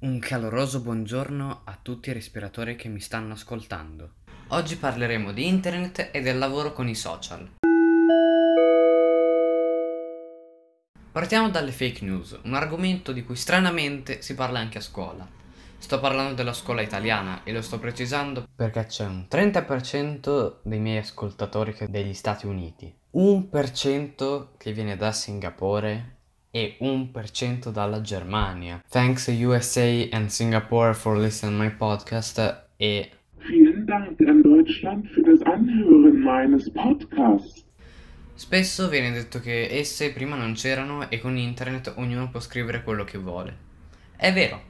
Un 0.00 0.18
caloroso 0.20 0.80
buongiorno 0.80 1.60
a 1.64 1.78
tutti 1.82 2.08
i 2.08 2.14
respiratori 2.14 2.74
che 2.76 2.88
mi 2.88 3.00
stanno 3.00 3.34
ascoltando. 3.34 4.14
Oggi 4.48 4.76
parleremo 4.76 5.32
di 5.32 5.46
internet 5.46 6.08
e 6.10 6.22
del 6.22 6.38
lavoro 6.38 6.72
con 6.72 6.88
i 6.88 6.94
social. 6.94 7.56
Partiamo 11.12 11.50
dalle 11.50 11.72
fake 11.72 12.04
news, 12.04 12.38
un 12.44 12.54
argomento 12.54 13.12
di 13.12 13.22
cui 13.24 13.36
stranamente 13.36 14.22
si 14.22 14.34
parla 14.34 14.58
anche 14.58 14.78
a 14.78 14.82
scuola. 14.82 15.28
Sto 15.78 16.00
parlando 16.00 16.34
della 16.34 16.52
scuola 16.52 16.82
italiana 16.82 17.42
e 17.44 17.52
lo 17.52 17.62
sto 17.62 17.78
precisando 17.78 18.46
perché 18.54 18.84
c'è 18.86 19.06
un 19.06 19.26
30% 19.30 20.56
dei 20.62 20.80
miei 20.80 20.98
ascoltatori 20.98 21.72
che 21.72 21.88
degli 21.88 22.12
Stati 22.12 22.46
Uniti, 22.46 22.92
1% 23.14 24.48
che 24.58 24.72
viene 24.72 24.96
da 24.96 25.12
Singapore 25.12 26.16
e 26.50 26.76
1% 26.80 27.70
dalla 27.70 28.00
Germania. 28.00 28.82
Thanks 28.88 29.28
USA 29.28 30.08
and 30.10 30.26
Singapore 30.26 30.92
for 30.94 31.16
listening 31.16 31.58
my 31.58 31.70
podcast 31.70 32.66
e 32.76 33.12
Vielen 33.48 33.84
Dank 33.86 34.20
an 34.26 34.42
Deutschland 34.42 35.06
für 35.06 35.22
das 35.22 35.40
Anhören 35.42 36.20
meines 36.22 36.70
Podcasts. 36.70 37.64
Spesso 38.34 38.88
viene 38.88 39.12
detto 39.12 39.40
che 39.40 39.68
esse 39.70 40.12
prima 40.12 40.36
non 40.36 40.52
c'erano 40.52 41.08
e 41.08 41.18
con 41.18 41.36
internet 41.36 41.94
ognuno 41.96 42.28
può 42.30 42.40
scrivere 42.40 42.82
quello 42.82 43.04
che 43.04 43.18
vuole. 43.18 43.56
È 44.16 44.32
vero, 44.32 44.60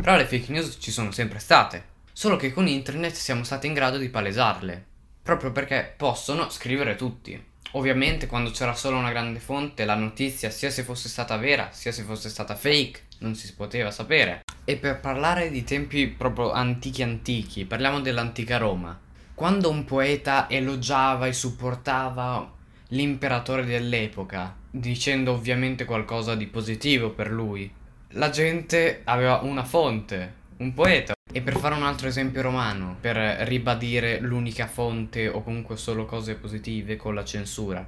però 0.00 0.16
le 0.16 0.26
fake 0.26 0.52
news 0.52 0.76
ci 0.78 0.92
sono 0.92 1.10
sempre 1.10 1.40
state, 1.40 1.84
solo 2.12 2.36
che 2.36 2.52
con 2.52 2.68
internet 2.68 3.14
siamo 3.14 3.42
stati 3.42 3.66
in 3.66 3.74
grado 3.74 3.98
di 3.98 4.08
palesarle, 4.08 4.84
proprio 5.20 5.50
perché 5.50 5.92
possono 5.96 6.48
scrivere 6.50 6.94
tutti. 6.94 7.44
Ovviamente 7.72 8.28
quando 8.28 8.50
c'era 8.50 8.74
solo 8.74 8.96
una 8.96 9.10
grande 9.10 9.40
fonte 9.40 9.84
la 9.84 9.96
notizia, 9.96 10.50
sia 10.50 10.70
se 10.70 10.84
fosse 10.84 11.08
stata 11.08 11.36
vera, 11.36 11.70
sia 11.72 11.90
se 11.90 12.04
fosse 12.04 12.28
stata 12.28 12.54
fake, 12.54 13.02
non 13.18 13.34
si 13.34 13.52
poteva 13.54 13.90
sapere. 13.90 14.42
E 14.64 14.76
per 14.76 15.00
parlare 15.00 15.50
di 15.50 15.64
tempi 15.64 16.06
proprio 16.06 16.52
antichi 16.52 17.02
antichi, 17.02 17.64
parliamo 17.64 18.00
dell'antica 18.00 18.56
Roma. 18.56 18.98
Quando 19.34 19.68
un 19.68 19.84
poeta 19.84 20.48
elogiava 20.48 21.26
e 21.26 21.32
supportava 21.32 22.54
l'imperatore 22.88 23.64
dell'epoca, 23.64 24.56
dicendo 24.70 25.32
ovviamente 25.32 25.84
qualcosa 25.84 26.36
di 26.36 26.46
positivo 26.46 27.10
per 27.10 27.30
lui. 27.30 27.70
La 28.12 28.30
gente 28.30 29.02
aveva 29.04 29.40
una 29.42 29.64
fonte, 29.64 30.34
un 30.58 30.72
poeta. 30.72 31.12
E 31.30 31.42
per 31.42 31.58
fare 31.58 31.74
un 31.74 31.82
altro 31.82 32.08
esempio 32.08 32.40
romano, 32.40 32.96
per 32.98 33.16
ribadire 33.46 34.18
l'unica 34.18 34.66
fonte 34.66 35.28
o 35.28 35.42
comunque 35.42 35.76
solo 35.76 36.06
cose 36.06 36.36
positive 36.36 36.96
con 36.96 37.14
la 37.14 37.22
censura. 37.22 37.86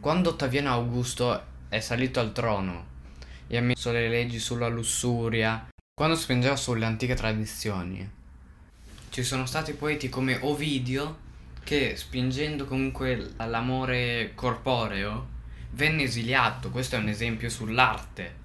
Quando 0.00 0.30
Ottaviano 0.30 0.72
Augusto 0.72 1.44
è 1.68 1.78
salito 1.78 2.18
al 2.18 2.32
trono 2.32 2.86
e 3.46 3.56
ha 3.56 3.62
messo 3.62 3.92
le 3.92 4.08
leggi 4.08 4.40
sulla 4.40 4.66
lussuria, 4.66 5.68
quando 5.94 6.16
spingeva 6.16 6.56
sulle 6.56 6.84
antiche 6.84 7.14
tradizioni, 7.14 8.10
ci 9.10 9.22
sono 9.22 9.46
stati 9.46 9.74
poeti 9.74 10.08
come 10.08 10.38
Ovidio 10.40 11.18
che 11.62 11.94
spingendo 11.94 12.64
comunque 12.64 13.34
all'amore 13.36 14.32
corporeo 14.34 15.28
venne 15.70 16.02
esiliato. 16.02 16.70
Questo 16.70 16.96
è 16.96 16.98
un 16.98 17.08
esempio 17.08 17.48
sull'arte. 17.48 18.41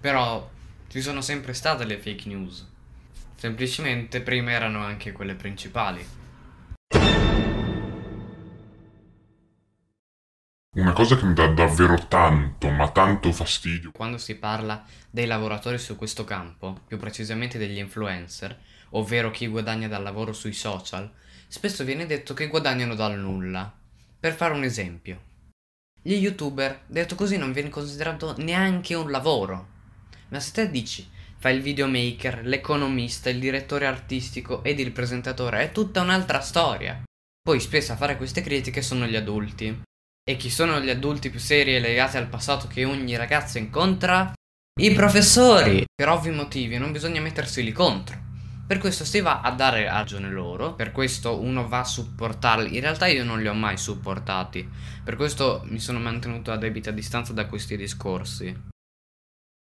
Però 0.00 0.48
ci 0.88 1.00
sono 1.00 1.20
sempre 1.20 1.52
state 1.52 1.84
le 1.84 1.98
fake 1.98 2.28
news. 2.28 2.66
Semplicemente 3.34 4.20
prima 4.20 4.52
erano 4.52 4.84
anche 4.84 5.12
quelle 5.12 5.34
principali. 5.34 6.06
Una 10.76 10.92
cosa 10.92 11.16
che 11.16 11.24
mi 11.24 11.34
dà 11.34 11.48
davvero 11.48 12.06
tanto, 12.06 12.70
ma 12.70 12.88
tanto 12.90 13.32
fastidio. 13.32 13.90
Quando 13.90 14.18
si 14.18 14.36
parla 14.36 14.84
dei 15.10 15.26
lavoratori 15.26 15.78
su 15.78 15.96
questo 15.96 16.22
campo, 16.22 16.80
più 16.86 16.96
precisamente 16.98 17.58
degli 17.58 17.78
influencer, 17.78 18.56
ovvero 18.90 19.32
chi 19.32 19.48
guadagna 19.48 19.88
dal 19.88 20.04
lavoro 20.04 20.32
sui 20.32 20.52
social, 20.52 21.10
spesso 21.48 21.82
viene 21.82 22.06
detto 22.06 22.34
che 22.34 22.46
guadagnano 22.46 22.94
dal 22.94 23.18
nulla. 23.18 23.72
Per 24.20 24.32
fare 24.34 24.54
un 24.54 24.62
esempio, 24.62 25.20
gli 26.00 26.14
youtuber, 26.14 26.82
detto 26.86 27.16
così, 27.16 27.36
non 27.36 27.52
viene 27.52 27.70
considerato 27.70 28.34
neanche 28.38 28.94
un 28.94 29.10
lavoro. 29.10 29.76
Ma 30.28 30.40
se 30.40 30.52
te 30.52 30.70
dici, 30.70 31.08
fai 31.38 31.54
il 31.56 31.62
videomaker, 31.62 32.44
l'economista, 32.44 33.30
il 33.30 33.38
direttore 33.38 33.86
artistico 33.86 34.62
ed 34.62 34.78
il 34.78 34.92
presentatore, 34.92 35.62
è 35.62 35.72
tutta 35.72 36.02
un'altra 36.02 36.40
storia. 36.40 37.02
Poi 37.40 37.60
spesso 37.60 37.92
a 37.92 37.96
fare 37.96 38.16
queste 38.16 38.42
critiche 38.42 38.82
sono 38.82 39.06
gli 39.06 39.16
adulti. 39.16 39.82
E 40.28 40.36
chi 40.36 40.50
sono 40.50 40.80
gli 40.80 40.90
adulti 40.90 41.30
più 41.30 41.40
seri 41.40 41.74
e 41.74 41.80
legati 41.80 42.18
al 42.18 42.28
passato 42.28 42.66
che 42.66 42.84
ogni 42.84 43.16
ragazzo 43.16 43.56
incontra? 43.56 44.32
I 44.80 44.92
professori! 44.92 45.84
Per 45.94 46.08
ovvi 46.08 46.30
motivi 46.30 46.76
non 46.76 46.92
bisogna 46.92 47.22
mettersi 47.22 47.64
lì 47.64 47.72
contro. 47.72 48.26
Per 48.66 48.76
questo 48.76 49.06
si 49.06 49.20
va 49.20 49.40
a 49.40 49.50
dare 49.52 49.86
ragione 49.86 50.28
loro, 50.28 50.74
per 50.74 50.92
questo 50.92 51.40
uno 51.40 51.66
va 51.66 51.80
a 51.80 51.84
supportarli. 51.84 52.74
In 52.74 52.82
realtà 52.82 53.06
io 53.06 53.24
non 53.24 53.40
li 53.40 53.48
ho 53.48 53.54
mai 53.54 53.78
supportati, 53.78 54.68
per 55.02 55.16
questo 55.16 55.62
mi 55.64 55.78
sono 55.78 55.98
mantenuto 55.98 56.52
a 56.52 56.58
debita 56.58 56.90
distanza 56.90 57.32
da 57.32 57.46
questi 57.46 57.78
discorsi. 57.78 58.54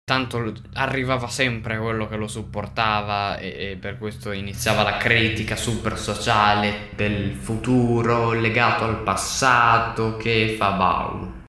Tanto 0.09 0.55
arrivava 0.75 1.27
sempre 1.27 1.78
quello 1.78 2.06
che 2.06 2.15
lo 2.15 2.28
supportava 2.28 3.39
e, 3.39 3.72
e 3.72 3.77
per 3.77 3.99
questo 3.99 4.31
iniziava 4.31 4.84
la 4.84 4.99
critica 4.99 5.56
super 5.56 5.99
sociale 5.99 6.91
del 6.94 7.34
futuro 7.34 8.31
legato 8.31 8.84
al 8.84 9.03
passato 9.03 10.16
che 10.16 10.55
fa 10.56 10.71
bau. 10.77 11.43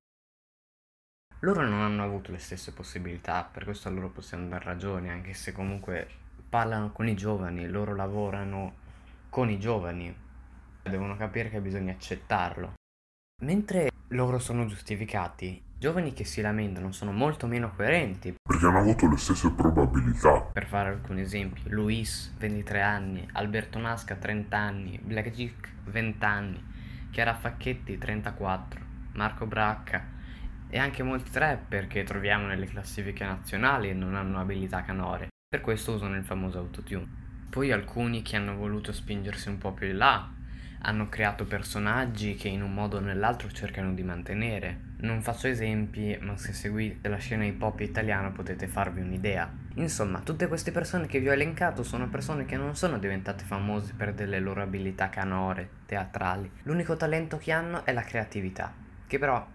Loro 1.41 1.67
non 1.67 1.81
hanno 1.81 2.03
avuto 2.03 2.31
le 2.31 2.40
stesse 2.40 2.73
possibilità, 2.73 3.44
per 3.44 3.63
questo 3.63 3.90
a 3.90 3.91
loro 3.91 4.09
possiamo 4.09 4.47
dar 4.47 4.63
ragione, 4.63 5.12
anche 5.12 5.35
se 5.35 5.51
comunque 5.51 6.09
parlano 6.50 6.91
con 6.91 7.07
i 7.07 7.16
giovani, 7.16 7.67
loro 7.67 7.94
lavorano 7.94 8.73
con 9.29 9.51
i 9.51 9.59
giovani, 9.59 10.12
devono 10.81 11.16
capire 11.16 11.51
che 11.51 11.62
bisogna 11.62 11.91
accettarlo. 11.91 12.73
Mentre 13.44 13.91
loro 14.07 14.40
sono 14.40 14.66
giustificati, 14.66 15.63
giovani 15.80 16.14
che 16.14 16.24
si 16.24 16.42
lamentano 16.42 16.92
sono 16.92 17.12
molto 17.12 17.46
meno 17.46 17.72
coerenti. 17.76 18.36
Perché 18.42 18.66
hanno 18.66 18.80
avuto 18.80 19.08
le 19.08 19.18
stesse 19.18 19.52
probabilità. 19.52 20.42
Per 20.42 20.66
fare 20.66 20.90
alcuni 20.90 21.22
esempi, 21.22 21.62
Luis, 21.66 22.34
23 22.38 22.82
anni, 22.82 23.28
Alberto 23.34 23.78
Nasca, 23.78 24.16
30 24.16 24.58
anni, 24.58 25.00
Blackjack, 25.02 25.72
20 25.86 26.26
anni, 26.26 26.64
Chiara 27.12 27.36
Facchetti, 27.36 27.98
34, 27.98 28.82
Marco 29.14 29.46
Bracca 29.46 30.16
e 30.70 30.78
anche 30.80 31.04
molti 31.04 31.32
trapper 31.32 31.88
che 31.88 32.04
troviamo 32.04 32.48
nelle 32.48 32.66
classifiche 32.66 33.24
nazionali 33.24 33.90
e 33.90 33.94
non 33.94 34.16
hanno 34.16 34.40
abilità 34.40 34.82
canore. 34.82 35.28
Per 35.48 35.62
questo 35.62 35.94
usano 35.94 36.16
il 36.16 36.26
famoso 36.26 36.58
autotune. 36.58 37.26
Poi 37.50 37.72
alcuni 37.72 38.22
che 38.22 38.36
hanno 38.36 38.56
voluto 38.56 38.92
spingersi 38.92 39.48
un 39.48 39.58
po' 39.58 39.72
più 39.72 39.88
in 39.88 39.98
là 39.98 40.30
hanno 40.82 41.09
creato 41.09 41.46
personaggi 41.46 42.36
che 42.36 42.50
in 42.50 42.62
un 42.62 42.74
modo 42.74 42.98
o 42.98 43.00
nell'altro 43.00 43.50
cercano 43.50 43.94
di 43.94 44.04
mantenere. 44.04 44.87
Non 45.00 45.22
faccio 45.22 45.46
esempi, 45.46 46.18
ma 46.22 46.35
se 46.38 46.53
seguite 46.53 47.08
la 47.08 47.18
scena 47.18 47.46
hip 47.46 47.62
hop 47.62 47.81
italiana 47.81 48.31
potete 48.31 48.68
farvi 48.68 49.02
un'idea. 49.02 49.47
Insomma, 49.75 50.22
tutte 50.22 50.47
queste 50.47 50.72
persone 50.72 51.06
che 51.06 51.19
vi 51.19 51.30
ho 51.30 51.34
elencato 51.34 51.84
sono 51.84 52.09
persone 52.09 52.46
che 52.46 52.58
non 52.58 52.75
sono 52.75 52.97
diventate 52.97 53.44
famose 53.44 53.94
per 53.96 54.16
delle 54.16 54.40
loro 54.40 54.63
abilità 54.63 55.09
canore, 55.09 55.69
teatrali. 55.85 56.50
L'unico 56.63 56.97
talento 56.97 57.38
che 57.38 57.52
hanno 57.52 57.85
è 57.85 57.94
la 57.94 58.02
creatività, 58.02 58.74
che 59.06 59.19
però 59.19 59.46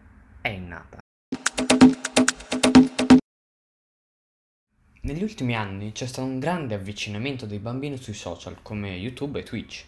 è 0.41 0.48
innata. 0.48 0.98
Negli 5.00 5.24
ultimi 5.24 5.56
anni 5.56 5.91
c'è 5.91 6.06
stato 6.06 6.28
un 6.28 6.38
grande 6.38 6.76
avvicinamento 6.76 7.47
dei 7.47 7.59
bambini 7.59 7.97
sui 7.97 8.14
social 8.14 8.59
come 8.62 8.91
YouTube 8.91 9.41
e 9.41 9.42
Twitch. 9.42 9.86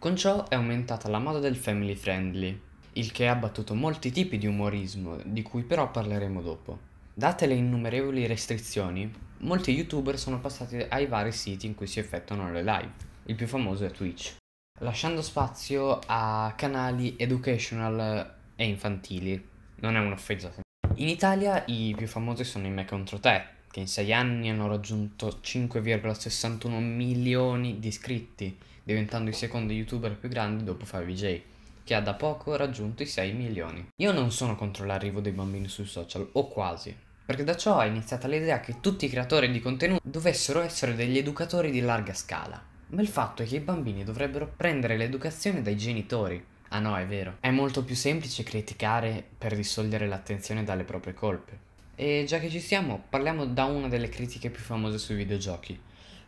Con 0.00 0.16
ciò 0.16 0.48
è 0.48 0.56
aumentata 0.56 1.08
la 1.08 1.20
moda 1.20 1.38
del 1.38 1.54
family 1.54 1.94
friendly, 1.94 2.70
il 2.94 3.12
che 3.12 3.26
ha 3.26 3.32
abbattuto 3.32 3.74
molti 3.74 4.10
tipi 4.10 4.38
di 4.38 4.46
umorismo, 4.46 5.18
di 5.24 5.42
cui 5.42 5.62
però 5.62 5.90
parleremo 5.90 6.42
dopo. 6.42 6.78
Date 7.14 7.46
le 7.46 7.54
innumerevoli 7.54 8.26
restrizioni, 8.26 9.10
molti 9.38 9.72
youtuber 9.72 10.18
sono 10.18 10.40
passati 10.40 10.76
ai 10.76 11.06
vari 11.06 11.32
siti 11.32 11.66
in 11.66 11.74
cui 11.74 11.86
si 11.86 11.98
effettuano 11.98 12.50
le 12.50 12.62
live. 12.62 12.92
Il 13.24 13.34
più 13.34 13.46
famoso 13.46 13.84
è 13.84 13.90
Twitch, 13.90 14.36
lasciando 14.80 15.22
spazio 15.22 16.00
a 16.06 16.52
canali 16.56 17.14
educational 17.16 18.34
e 18.56 18.66
infantili. 18.66 19.48
Non 19.76 19.96
è 19.96 20.00
un'offesa. 20.00 20.52
In 20.96 21.08
Italia 21.08 21.64
i 21.66 21.94
più 21.96 22.06
famosi 22.06 22.44
sono 22.44 22.66
i 22.66 22.70
Me 22.70 22.84
contro 22.84 23.18
te, 23.18 23.42
che 23.70 23.80
in 23.80 23.88
6 23.88 24.12
anni 24.12 24.50
hanno 24.50 24.68
raggiunto 24.68 25.38
5,61 25.42 26.78
milioni 26.78 27.78
di 27.78 27.88
iscritti, 27.88 28.56
diventando 28.82 29.30
i 29.30 29.34
secondi 29.34 29.74
youtuber 29.74 30.16
più 30.16 30.28
grandi 30.28 30.64
dopo 30.64 30.84
5J, 30.84 31.40
che 31.84 31.94
ha 31.94 32.00
da 32.00 32.14
poco 32.14 32.56
raggiunto 32.56 33.02
i 33.02 33.06
6 33.06 33.32
milioni. 33.32 33.88
Io 33.96 34.12
non 34.12 34.30
sono 34.30 34.56
contro 34.56 34.84
l'arrivo 34.84 35.20
dei 35.20 35.32
bambini 35.32 35.68
sui 35.68 35.86
social, 35.86 36.28
o 36.32 36.48
quasi, 36.48 36.94
perché 37.24 37.44
da 37.44 37.56
ciò 37.56 37.78
è 37.78 37.86
iniziata 37.86 38.28
l'idea 38.28 38.60
che 38.60 38.80
tutti 38.80 39.06
i 39.06 39.08
creatori 39.08 39.50
di 39.50 39.60
contenuti 39.60 40.02
dovessero 40.04 40.60
essere 40.60 40.94
degli 40.94 41.18
educatori 41.18 41.70
di 41.70 41.80
larga 41.80 42.14
scala. 42.14 42.60
Ma 42.88 43.00
il 43.00 43.08
fatto 43.08 43.42
è 43.42 43.46
che 43.46 43.56
i 43.56 43.60
bambini 43.60 44.04
dovrebbero 44.04 44.52
prendere 44.54 44.96
l'educazione 44.96 45.62
dai 45.62 45.76
genitori. 45.76 46.44
Ah 46.68 46.78
no, 46.78 46.96
è 46.96 47.06
vero. 47.06 47.36
È 47.40 47.50
molto 47.50 47.84
più 47.84 47.94
semplice 47.94 48.42
criticare 48.42 49.24
per 49.36 49.54
distogliere 49.54 50.06
l'attenzione 50.06 50.64
dalle 50.64 50.84
proprie 50.84 51.14
colpe. 51.14 51.70
E 51.94 52.24
già 52.26 52.38
che 52.38 52.50
ci 52.50 52.60
siamo, 52.60 53.02
parliamo 53.08 53.46
da 53.46 53.64
una 53.64 53.88
delle 53.88 54.08
critiche 54.08 54.50
più 54.50 54.62
famose 54.62 54.98
sui 54.98 55.14
videogiochi. 55.14 55.78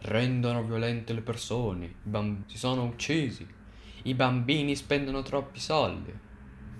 Rendono 0.02 0.62
violente 0.64 1.12
le 1.12 1.22
persone, 1.22 1.86
i 1.86 1.94
bamb- 2.02 2.46
si 2.46 2.58
sono 2.58 2.84
uccisi, 2.84 3.46
i 4.06 4.12
bambini 4.12 4.76
spendono 4.76 5.22
troppi 5.22 5.58
soldi. 5.60 6.12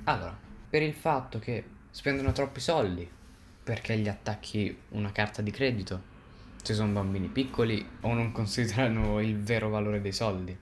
Allora, 0.04 0.38
per 0.68 0.82
il 0.82 0.92
fatto 0.92 1.38
che 1.38 1.64
spendono 1.88 2.32
troppi 2.32 2.60
soldi, 2.60 3.08
perché 3.62 3.96
gli 3.96 4.08
attacchi 4.08 4.76
una 4.90 5.10
carta 5.10 5.40
di 5.40 5.50
credito? 5.50 6.12
Se 6.62 6.74
sono 6.74 6.92
bambini 6.92 7.28
piccoli 7.28 7.86
o 8.00 8.12
non 8.12 8.30
considerano 8.30 9.20
il 9.20 9.38
vero 9.38 9.70
valore 9.70 10.02
dei 10.02 10.12
soldi? 10.12 10.54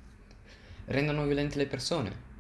Rendono 0.85 1.25
violente 1.25 1.56
le 1.56 1.67
persone? 1.67 2.31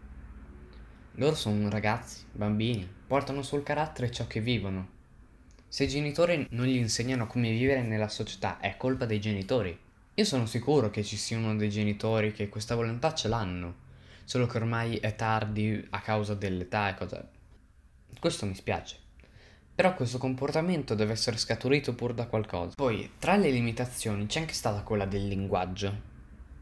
Loro 1.16 1.34
sono 1.34 1.68
ragazzi, 1.68 2.24
bambini, 2.30 2.88
portano 3.04 3.42
sul 3.42 3.64
carattere 3.64 4.12
ciò 4.12 4.28
che 4.28 4.40
vivono. 4.40 4.88
Se 5.66 5.82
i 5.82 5.88
genitori 5.88 6.46
non 6.50 6.66
gli 6.66 6.76
insegnano 6.76 7.26
come 7.26 7.50
vivere 7.50 7.82
nella 7.82 8.08
società, 8.08 8.60
è 8.60 8.76
colpa 8.76 9.04
dei 9.04 9.20
genitori. 9.20 9.76
Io 10.14 10.24
sono 10.24 10.46
sicuro 10.46 10.90
che 10.90 11.02
ci 11.02 11.16
siano 11.16 11.56
dei 11.56 11.70
genitori 11.70 12.30
che 12.30 12.48
questa 12.48 12.76
volontà 12.76 13.14
ce 13.14 13.26
l'hanno, 13.26 13.81
solo 14.32 14.46
che 14.46 14.56
ormai 14.56 14.96
è 14.96 15.14
tardi 15.14 15.86
a 15.90 16.00
causa 16.00 16.32
dell'età 16.32 16.88
e 16.88 16.94
cose. 16.94 17.28
Questo 18.18 18.46
mi 18.46 18.54
spiace. 18.54 18.96
Però 19.74 19.92
questo 19.92 20.16
comportamento 20.16 20.94
deve 20.94 21.12
essere 21.12 21.36
scaturito 21.36 21.94
pur 21.94 22.14
da 22.14 22.24
qualcosa. 22.24 22.72
Poi, 22.74 23.10
tra 23.18 23.36
le 23.36 23.50
limitazioni 23.50 24.24
c'è 24.24 24.40
anche 24.40 24.54
stata 24.54 24.80
quella 24.84 25.04
del 25.04 25.28
linguaggio. 25.28 25.94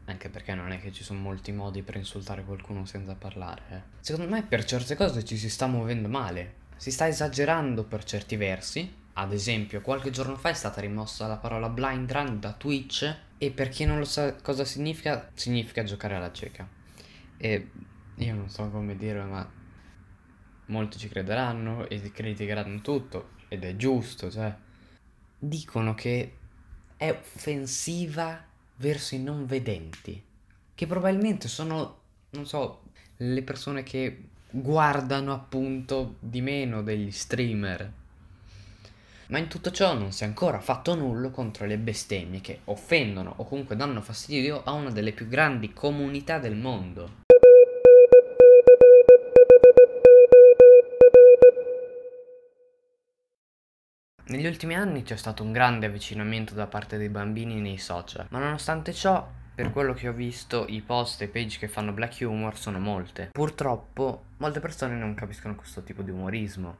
Anche 0.03 0.27
perché 0.27 0.53
non 0.53 0.73
è 0.73 0.81
che 0.81 0.91
ci 0.91 1.05
sono 1.05 1.21
molti 1.21 1.53
modi 1.53 1.81
per 1.81 1.95
insultare 1.95 2.43
qualcuno 2.43 2.83
senza 2.83 3.15
parlare. 3.15 3.61
Eh. 3.69 3.81
Secondo 4.01 4.29
me 4.29 4.43
per 4.43 4.65
certe 4.65 4.97
cose 4.97 5.23
ci 5.23 5.37
si 5.37 5.49
sta 5.49 5.67
muovendo 5.67 6.09
male. 6.09 6.55
Si 6.75 6.91
sta 6.91 7.07
esagerando 7.07 7.85
per 7.85 8.03
certi 8.03 8.35
versi. 8.35 8.93
Ad 9.13 9.31
esempio, 9.31 9.79
qualche 9.79 10.09
giorno 10.09 10.35
fa 10.35 10.49
è 10.49 10.53
stata 10.53 10.81
rimossa 10.81 11.25
la 11.25 11.37
parola 11.37 11.69
blind 11.69 12.11
run 12.11 12.37
da 12.41 12.51
Twitch 12.51 13.15
e 13.37 13.49
per 13.51 13.69
chi 13.69 13.85
non 13.85 13.97
lo 13.97 14.03
sa 14.03 14.35
cosa 14.35 14.65
significa, 14.65 15.29
significa 15.35 15.85
giocare 15.85 16.15
alla 16.15 16.33
cieca. 16.33 16.79
E 17.43 17.71
io 18.13 18.35
non 18.35 18.49
so 18.49 18.69
come 18.69 18.95
dire, 18.95 19.23
ma 19.23 19.51
molti 20.67 20.99
ci 20.99 21.09
crederanno 21.09 21.89
e 21.89 22.11
criticheranno 22.11 22.81
tutto 22.81 23.31
ed 23.47 23.63
è 23.63 23.75
giusto, 23.75 24.29
cioè 24.29 24.55
dicono 25.39 25.95
che 25.95 26.37
è 26.95 27.09
offensiva 27.09 28.45
verso 28.75 29.15
i 29.15 29.23
non 29.23 29.47
vedenti, 29.47 30.23
che 30.75 30.85
probabilmente 30.85 31.47
sono, 31.47 32.01
non 32.29 32.45
so, 32.45 32.83
le 33.17 33.41
persone 33.41 33.81
che 33.81 34.29
guardano 34.51 35.33
appunto 35.33 36.17
di 36.19 36.41
meno 36.41 36.83
degli 36.83 37.09
streamer. 37.09 37.93
Ma 39.29 39.39
in 39.39 39.47
tutto 39.47 39.71
ciò 39.71 39.97
non 39.97 40.11
si 40.11 40.23
è 40.23 40.27
ancora 40.27 40.59
fatto 40.59 40.93
nulla 40.93 41.29
contro 41.29 41.65
le 41.65 41.77
bestemmie 41.77 42.41
che 42.41 42.59
offendono 42.65 43.33
o 43.37 43.45
comunque 43.45 43.75
danno 43.75 44.01
fastidio 44.01 44.61
a 44.63 44.73
una 44.73 44.91
delle 44.91 45.13
più 45.13 45.27
grandi 45.27 45.73
comunità 45.73 46.37
del 46.37 46.55
mondo. 46.55 47.20
Negli 54.27 54.45
ultimi 54.45 54.75
anni 54.75 55.03
c'è 55.03 55.15
stato 55.15 55.43
un 55.43 55.51
grande 55.51 55.87
avvicinamento 55.87 56.53
da 56.53 56.67
parte 56.67 56.97
dei 56.97 57.09
bambini 57.09 57.59
nei 57.59 57.77
social, 57.77 58.27
ma 58.29 58.39
nonostante 58.39 58.93
ciò, 58.93 59.27
per 59.53 59.71
quello 59.71 59.93
che 59.93 60.07
ho 60.07 60.13
visto, 60.13 60.65
i 60.69 60.81
post 60.81 61.21
e 61.21 61.27
page 61.27 61.57
che 61.57 61.67
fanno 61.67 61.91
black 61.91 62.21
humor 62.21 62.57
sono 62.57 62.79
molte. 62.79 63.29
Purtroppo, 63.31 64.25
molte 64.37 64.59
persone 64.59 64.95
non 64.95 65.15
capiscono 65.15 65.55
questo 65.55 65.83
tipo 65.83 66.01
di 66.01 66.11
umorismo. 66.11 66.77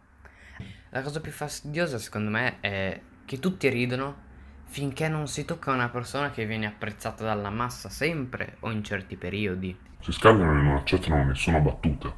La 0.92 1.02
cosa 1.02 1.20
più 1.20 1.32
fastidiosa 1.32 1.98
secondo 1.98 2.30
me 2.30 2.60
è 2.60 3.02
che 3.26 3.40
tutti 3.40 3.68
ridono 3.70 4.30
finché 4.66 5.10
non 5.10 5.28
si 5.28 5.44
tocca 5.44 5.72
una 5.72 5.90
persona 5.90 6.32
che 6.32 6.46
viene 6.46 6.68
apprezzata 6.68 7.26
dalla 7.26 7.50
massa 7.50 7.90
sempre 7.90 8.58
o 8.60 8.72
in 8.72 8.84
certi 8.84 9.18
periodi. 9.18 9.78
Si 10.00 10.12
scaldano 10.12 10.52
e 10.58 10.62
non 10.64 10.76
accettano 10.76 11.26
nessuna 11.26 11.60
battuta. 11.60 12.14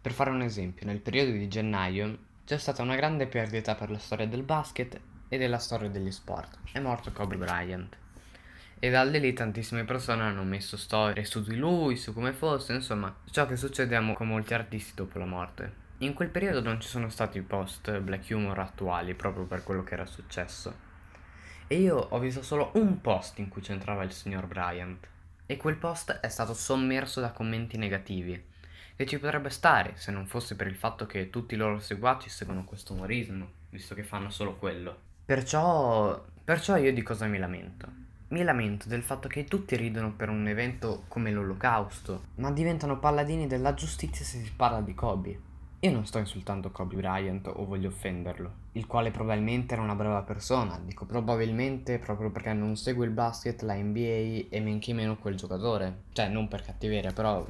Per 0.00 0.12
fare 0.12 0.30
un 0.30 0.42
esempio, 0.42 0.86
nel 0.86 1.00
periodo 1.00 1.32
di 1.32 1.48
gennaio 1.48 2.18
c'è 2.46 2.58
stata 2.58 2.82
una 2.82 2.94
grande 2.94 3.26
perdita 3.26 3.74
per 3.74 3.90
la 3.90 3.96
storia 3.96 4.26
del 4.26 4.42
basket 4.42 5.00
e 5.28 5.38
della 5.38 5.56
storia 5.56 5.88
degli 5.88 6.10
sport. 6.10 6.58
È 6.72 6.78
morto 6.78 7.10
Kobe 7.10 7.36
Bryant. 7.36 7.96
E 8.78 8.90
da 8.90 9.02
lì 9.02 9.32
tantissime 9.32 9.84
persone 9.84 10.24
hanno 10.24 10.42
messo 10.42 10.76
storie 10.76 11.24
su 11.24 11.42
di 11.42 11.56
lui, 11.56 11.96
su 11.96 12.12
come 12.12 12.34
fosse, 12.34 12.74
insomma, 12.74 13.16
ciò 13.30 13.46
che 13.46 13.56
succede 13.56 13.98
con 14.12 14.26
molti 14.26 14.52
artisti 14.52 14.92
dopo 14.94 15.18
la 15.18 15.24
morte. 15.24 15.72
In 15.98 16.12
quel 16.12 16.28
periodo 16.28 16.60
non 16.60 16.82
ci 16.82 16.88
sono 16.88 17.08
stati 17.08 17.40
post 17.40 17.98
black 18.00 18.28
humor 18.28 18.58
attuali 18.58 19.14
proprio 19.14 19.44
per 19.44 19.62
quello 19.62 19.82
che 19.82 19.94
era 19.94 20.04
successo. 20.04 20.74
E 21.66 21.76
io 21.78 21.96
ho 21.96 22.18
visto 22.18 22.42
solo 22.42 22.72
un 22.74 23.00
post 23.00 23.38
in 23.38 23.48
cui 23.48 23.62
c'entrava 23.62 24.02
il 24.02 24.12
signor 24.12 24.46
Bryant. 24.46 25.08
E 25.46 25.56
quel 25.56 25.76
post 25.76 26.12
è 26.12 26.28
stato 26.28 26.52
sommerso 26.52 27.22
da 27.22 27.32
commenti 27.32 27.78
negativi 27.78 28.52
che 28.96 29.06
ci 29.06 29.18
potrebbe 29.18 29.50
stare 29.50 29.94
se 29.96 30.12
non 30.12 30.26
fosse 30.26 30.54
per 30.54 30.68
il 30.68 30.76
fatto 30.76 31.06
che 31.06 31.30
tutti 31.30 31.54
i 31.54 31.56
loro 31.56 31.80
seguaci 31.80 32.28
seguono 32.28 32.64
questo 32.64 32.92
umorismo, 32.92 33.48
visto 33.70 33.94
che 33.94 34.04
fanno 34.04 34.30
solo 34.30 34.56
quello. 34.56 34.96
Perciò, 35.24 36.22
perciò 36.44 36.76
io 36.76 36.92
di 36.92 37.02
cosa 37.02 37.26
mi 37.26 37.38
lamento? 37.38 38.02
Mi 38.28 38.42
lamento 38.42 38.88
del 38.88 39.02
fatto 39.02 39.28
che 39.28 39.44
tutti 39.44 39.76
ridono 39.76 40.12
per 40.12 40.28
un 40.28 40.46
evento 40.46 41.04
come 41.08 41.30
l'olocausto, 41.30 42.24
ma 42.36 42.50
diventano 42.50 42.98
paladini 42.98 43.46
della 43.46 43.74
giustizia 43.74 44.24
se 44.24 44.42
si 44.42 44.52
parla 44.54 44.80
di 44.80 44.94
Kobe. 44.94 45.40
Io 45.80 45.90
non 45.90 46.06
sto 46.06 46.18
insultando 46.18 46.70
Kobe 46.70 46.96
Bryant 46.96 47.46
o 47.46 47.66
voglio 47.66 47.88
offenderlo, 47.88 48.52
il 48.72 48.86
quale 48.86 49.10
probabilmente 49.10 49.74
era 49.74 49.82
una 49.82 49.94
brava 49.94 50.22
persona, 50.22 50.80
dico 50.82 51.04
probabilmente 51.04 51.98
proprio 51.98 52.30
perché 52.30 52.54
non 52.54 52.76
segue 52.76 53.04
il 53.04 53.12
basket, 53.12 53.60
la 53.62 53.74
NBA 53.74 54.46
e 54.48 54.60
men 54.62 54.78
che 54.78 54.94
meno 54.94 55.18
quel 55.18 55.36
giocatore. 55.36 56.04
Cioè, 56.12 56.28
non 56.28 56.48
per 56.48 56.62
cattiveria, 56.62 57.12
però 57.12 57.46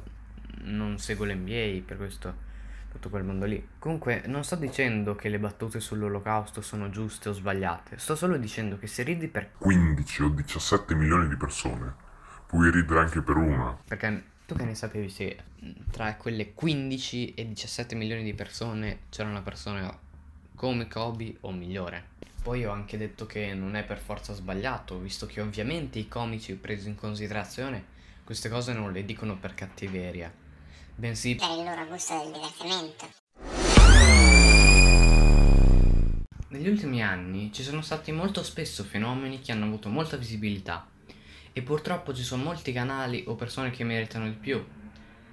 non 0.63 0.97
seguo 0.99 1.25
l'NBA 1.25 1.83
per 1.85 1.97
questo 1.97 2.53
tutto 2.95 3.09
quel 3.09 3.23
mondo 3.23 3.45
lì. 3.45 3.67
Comunque, 3.77 4.23
non 4.25 4.43
sto 4.43 4.55
dicendo 4.55 5.15
che 5.15 5.29
le 5.29 5.39
battute 5.39 5.79
sull'olocausto 5.79 6.61
sono 6.61 6.89
giuste 6.89 7.29
o 7.29 7.33
sbagliate, 7.33 7.97
sto 7.97 8.15
solo 8.15 8.37
dicendo 8.37 8.77
che 8.77 8.87
se 8.87 9.03
ridi 9.03 9.27
per 9.27 9.51
15 9.57 10.23
o 10.23 10.29
17 10.29 10.95
milioni 10.95 11.27
di 11.27 11.35
persone, 11.35 11.93
puoi 12.47 12.71
ridere 12.71 13.01
anche 13.01 13.21
per 13.21 13.35
una. 13.35 13.77
Perché 13.85 14.23
tu 14.45 14.55
che 14.55 14.63
ne 14.63 14.75
sapevi 14.75 15.09
se 15.09 15.37
tra 15.91 16.15
quelle 16.15 16.53
15 16.53 17.33
e 17.33 17.47
17 17.47 17.95
milioni 17.95 18.23
di 18.23 18.33
persone 18.33 18.99
c'era 19.09 19.29
una 19.29 19.41
persona 19.41 19.95
come 20.55 20.87
Kobe 20.87 21.35
o 21.41 21.51
migliore? 21.51 22.13
Poi 22.41 22.63
ho 22.63 22.71
anche 22.71 22.97
detto 22.97 23.25
che 23.25 23.53
non 23.55 23.75
è 23.75 23.83
per 23.83 23.97
forza 23.97 24.33
sbagliato, 24.33 24.99
visto 24.99 25.25
che 25.25 25.41
ovviamente 25.41 25.99
i 25.99 26.07
comici 26.07 26.53
presi 26.53 26.87
in 26.87 26.95
considerazione 26.95 27.93
queste 28.25 28.49
cose 28.49 28.73
non 28.73 28.91
le 28.91 29.05
dicono 29.05 29.37
per 29.37 29.53
cattiveria, 29.53 30.33
bensì 30.95 31.35
per 31.35 31.47
il 31.51 31.63
loro 31.63 31.85
gusto 31.85 32.17
del 32.17 32.33
divertimento. 32.33 33.07
Negli 36.47 36.67
ultimi 36.67 37.03
anni 37.03 37.53
ci 37.53 37.61
sono 37.61 37.83
stati 37.83 38.11
molto 38.11 38.41
spesso 38.41 38.83
fenomeni 38.83 39.41
che 39.41 39.51
hanno 39.51 39.65
avuto 39.65 39.89
molta 39.89 40.17
visibilità 40.17 40.89
e 41.53 41.61
purtroppo 41.61 42.15
ci 42.15 42.23
sono 42.23 42.43
molti 42.43 42.71
canali 42.71 43.23
o 43.27 43.35
persone 43.35 43.69
che 43.69 43.83
meritano 43.83 44.25
di 44.25 44.35
più, 44.35 44.65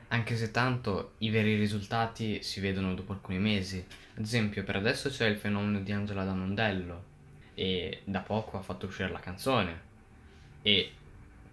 anche 0.08 0.37
se 0.37 0.50
tanto 0.50 1.14
i 1.18 1.30
veri 1.30 1.56
risultati 1.56 2.42
si 2.42 2.61
vedono 2.61 2.92
dopo 2.92 3.12
alcuni 3.12 3.38
mesi. 3.38 3.82
Ad 4.16 4.22
esempio, 4.22 4.64
per 4.64 4.76
adesso 4.76 5.08
c'è 5.08 5.26
il 5.28 5.38
fenomeno 5.38 5.80
di 5.80 5.92
Angela 5.92 6.25
Damondello 6.25 7.04
e 7.54 8.02
da 8.04 8.20
poco 8.20 8.58
ha 8.58 8.62
fatto 8.62 8.84
uscire 8.84 9.11
la 9.11 9.18
canzone 9.18 9.80
e 10.61 10.92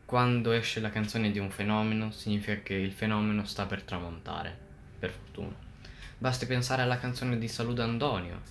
quando 0.10 0.54
esce 0.54 0.80
la 0.80 0.90
canzone 0.90 1.30
di 1.30 1.38
un 1.38 1.52
fenomeno 1.52 2.10
significa 2.10 2.64
che 2.64 2.74
il 2.74 2.94
fenomeno 2.94 3.46
sta 3.46 3.68
per 3.68 3.84
tramontare, 3.84 4.58
per 4.98 5.12
fortuna. 5.12 5.56
Basti 6.18 6.48
pensare 6.48 6.82
alla 6.82 6.98
canzone 6.98 7.38
di 7.38 7.48
Saludo 7.48 7.84
Antonio, 7.84 8.42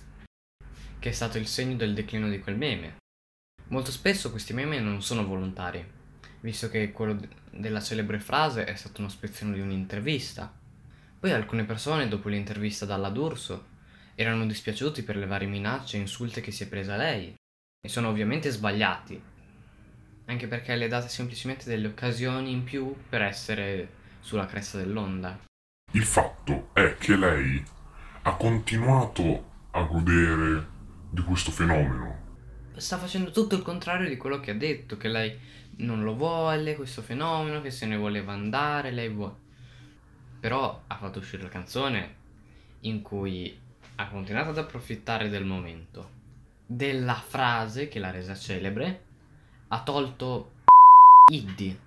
che 0.99 1.09
è 1.09 1.11
stato 1.11 1.37
il 1.37 1.47
segno 1.47 1.75
del 1.75 1.93
declino 1.93 2.29
di 2.29 2.39
quel 2.39 2.55
meme. 2.55 2.99
Molto 3.67 3.91
spesso 3.91 4.31
questi 4.31 4.53
meme 4.53 4.79
non 4.79 5.01
sono 5.01 5.25
volontari, 5.25 5.85
visto 6.39 6.69
che 6.69 6.93
quello 6.93 7.19
della 7.51 7.81
celebre 7.81 8.21
frase 8.21 8.63
è 8.63 8.75
stata 8.75 9.01
una 9.01 9.09
spezzone 9.09 9.53
di 9.53 9.59
un'intervista. 9.59 10.57
Poi 11.19 11.31
alcune 11.33 11.65
persone, 11.65 12.07
dopo 12.07 12.29
l'intervista 12.29 12.85
dalla 12.85 13.09
D'Urso, 13.09 13.67
erano 14.15 14.45
dispiaciuti 14.45 15.03
per 15.03 15.17
le 15.17 15.25
varie 15.25 15.49
minacce 15.49 15.97
e 15.97 15.99
insulte 15.99 16.39
che 16.39 16.51
si 16.51 16.63
è 16.63 16.69
presa 16.69 16.95
lei, 16.95 17.33
e 17.85 17.89
sono 17.89 18.07
ovviamente 18.07 18.49
sbagliati, 18.49 19.21
anche 20.29 20.47
perché 20.47 20.75
le 20.75 20.87
date 20.87 21.09
semplicemente 21.09 21.67
delle 21.67 21.87
occasioni 21.87 22.51
in 22.51 22.63
più 22.63 22.95
per 23.09 23.23
essere 23.23 23.89
sulla 24.19 24.45
cresta 24.45 24.77
dell'onda. 24.77 25.39
Il 25.93 26.03
fatto 26.03 26.69
è 26.73 26.95
che 26.99 27.15
lei 27.15 27.63
ha 28.21 28.35
continuato 28.35 29.47
a 29.71 29.81
godere 29.83 30.67
di 31.09 31.21
questo 31.23 31.49
fenomeno. 31.49 32.27
Sta 32.75 32.99
facendo 32.99 33.31
tutto 33.31 33.55
il 33.55 33.63
contrario 33.63 34.07
di 34.07 34.17
quello 34.17 34.39
che 34.39 34.51
ha 34.51 34.55
detto, 34.55 34.97
che 34.97 35.07
lei 35.07 35.35
non 35.77 36.03
lo 36.03 36.15
vuole 36.15 36.75
questo 36.75 37.01
fenomeno, 37.01 37.61
che 37.61 37.71
se 37.71 37.87
ne 37.87 37.97
voleva 37.97 38.31
andare, 38.31 38.91
lei 38.91 39.09
vuole. 39.09 39.47
Però 40.39 40.83
ha 40.85 40.95
fatto 40.95 41.19
uscire 41.19 41.41
la 41.41 41.49
canzone 41.49 42.15
in 42.81 43.01
cui 43.01 43.57
ha 43.95 44.07
continuato 44.07 44.51
ad 44.51 44.59
approfittare 44.59 45.27
del 45.27 45.43
momento, 45.43 46.11
della 46.67 47.15
frase 47.15 47.87
che 47.87 47.97
l'ha 47.97 48.11
resa 48.11 48.35
celebre, 48.35 49.07
ha 49.71 49.83
tolto 49.83 50.53
iddi, 51.31 51.77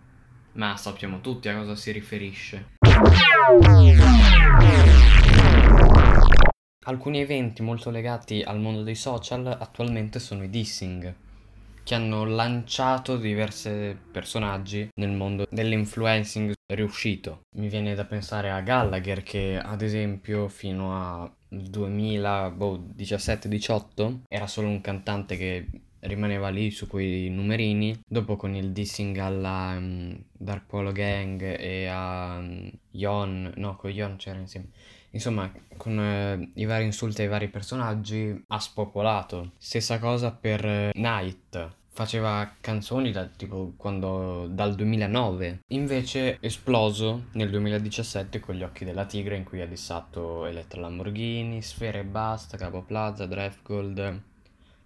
ma 0.53 0.77
sappiamo 0.77 1.21
tutti 1.21 1.49
a 1.49 1.57
cosa 1.57 1.75
si 1.75 1.91
riferisce. 1.91 2.77
Alcuni 6.85 7.21
eventi 7.21 7.63
molto 7.63 7.91
legati 7.91 8.43
al 8.43 8.61
mondo 8.61 8.83
dei 8.83 8.95
social 8.95 9.45
attualmente 9.47 10.21
sono 10.21 10.45
i 10.45 10.51
dissing, 10.51 11.13
che 11.83 11.95
hanno 11.97 12.25
lanciato 12.25 13.17
diversi 13.17 13.99
personaggi 14.13 14.91
nel 14.95 15.11
mondo 15.11 15.49
dell'influencing 15.51 16.53
riuscito. 16.69 17.47
Mi 17.57 17.69
viene 17.69 17.97
da 17.97 18.05
pensare 18.05 18.51
a 18.51 18.61
Gallagher 18.61 19.25
che 19.25 19.61
ad 19.61 19.83
esempio 19.83 20.47
fino 20.47 20.97
a 20.97 21.29
2017-18 21.53 24.21
era 24.29 24.47
solo 24.47 24.69
un 24.69 24.81
cantante 24.81 25.37
che 25.37 25.67
rimaneva 26.03 26.49
lì 26.49 26.71
su 26.71 26.87
quei 26.87 27.29
numerini. 27.29 28.03
Dopo 28.07 28.37
con 28.37 28.55
il 28.55 28.73
dissing 28.73 29.17
alla 29.19 29.75
um, 29.77 30.17
Dark 30.33 30.67
Polo 30.67 30.93
Gang 30.93 31.41
e 31.43 31.87
a 31.87 32.39
um, 32.39 32.71
Yon, 32.93 33.53
no, 33.57 33.77
con 33.77 33.91
Yon 33.91 34.17
c'era 34.17 34.39
insieme. 34.39 34.69
Insomma, 35.11 35.53
con 35.77 35.97
uh, 35.99 36.51
i 36.55 36.65
vari 36.65 36.85
insulti 36.85 37.23
ai 37.23 37.29
vari 37.29 37.49
personaggi 37.49 38.45
ha 38.49 38.59
spopolato. 38.59 39.53
Stessa 39.59 39.99
cosa 39.99 40.33
per 40.33 40.65
uh, 40.65 40.99
Night. 40.99 41.77
Faceva 41.95 42.57
canzoni 42.59 43.13
da, 43.13 43.27
tipo 43.27 43.75
quando, 43.77 44.47
dal 44.49 44.75
2009. 44.75 45.61
Invece 45.69 46.39
esploso 46.41 47.25
nel 47.33 47.51
2017 47.51 48.41
con 48.41 48.55
Gli 48.55 48.63
occhi 48.63 48.87
della 48.87 49.05
tigre 49.05 49.37
in 49.37 49.45
cui 49.45 49.61
ha 49.61 49.67
dissato 49.67 50.47
Elettra 50.47 50.81
Lamborghini, 50.81 51.61
Sfera 51.61 51.99
e 51.99 52.05
Basta, 52.05 52.57
Capo 52.57 52.81
Plaza, 52.81 53.27
Draft 53.27 53.61
Gold, 53.63 54.23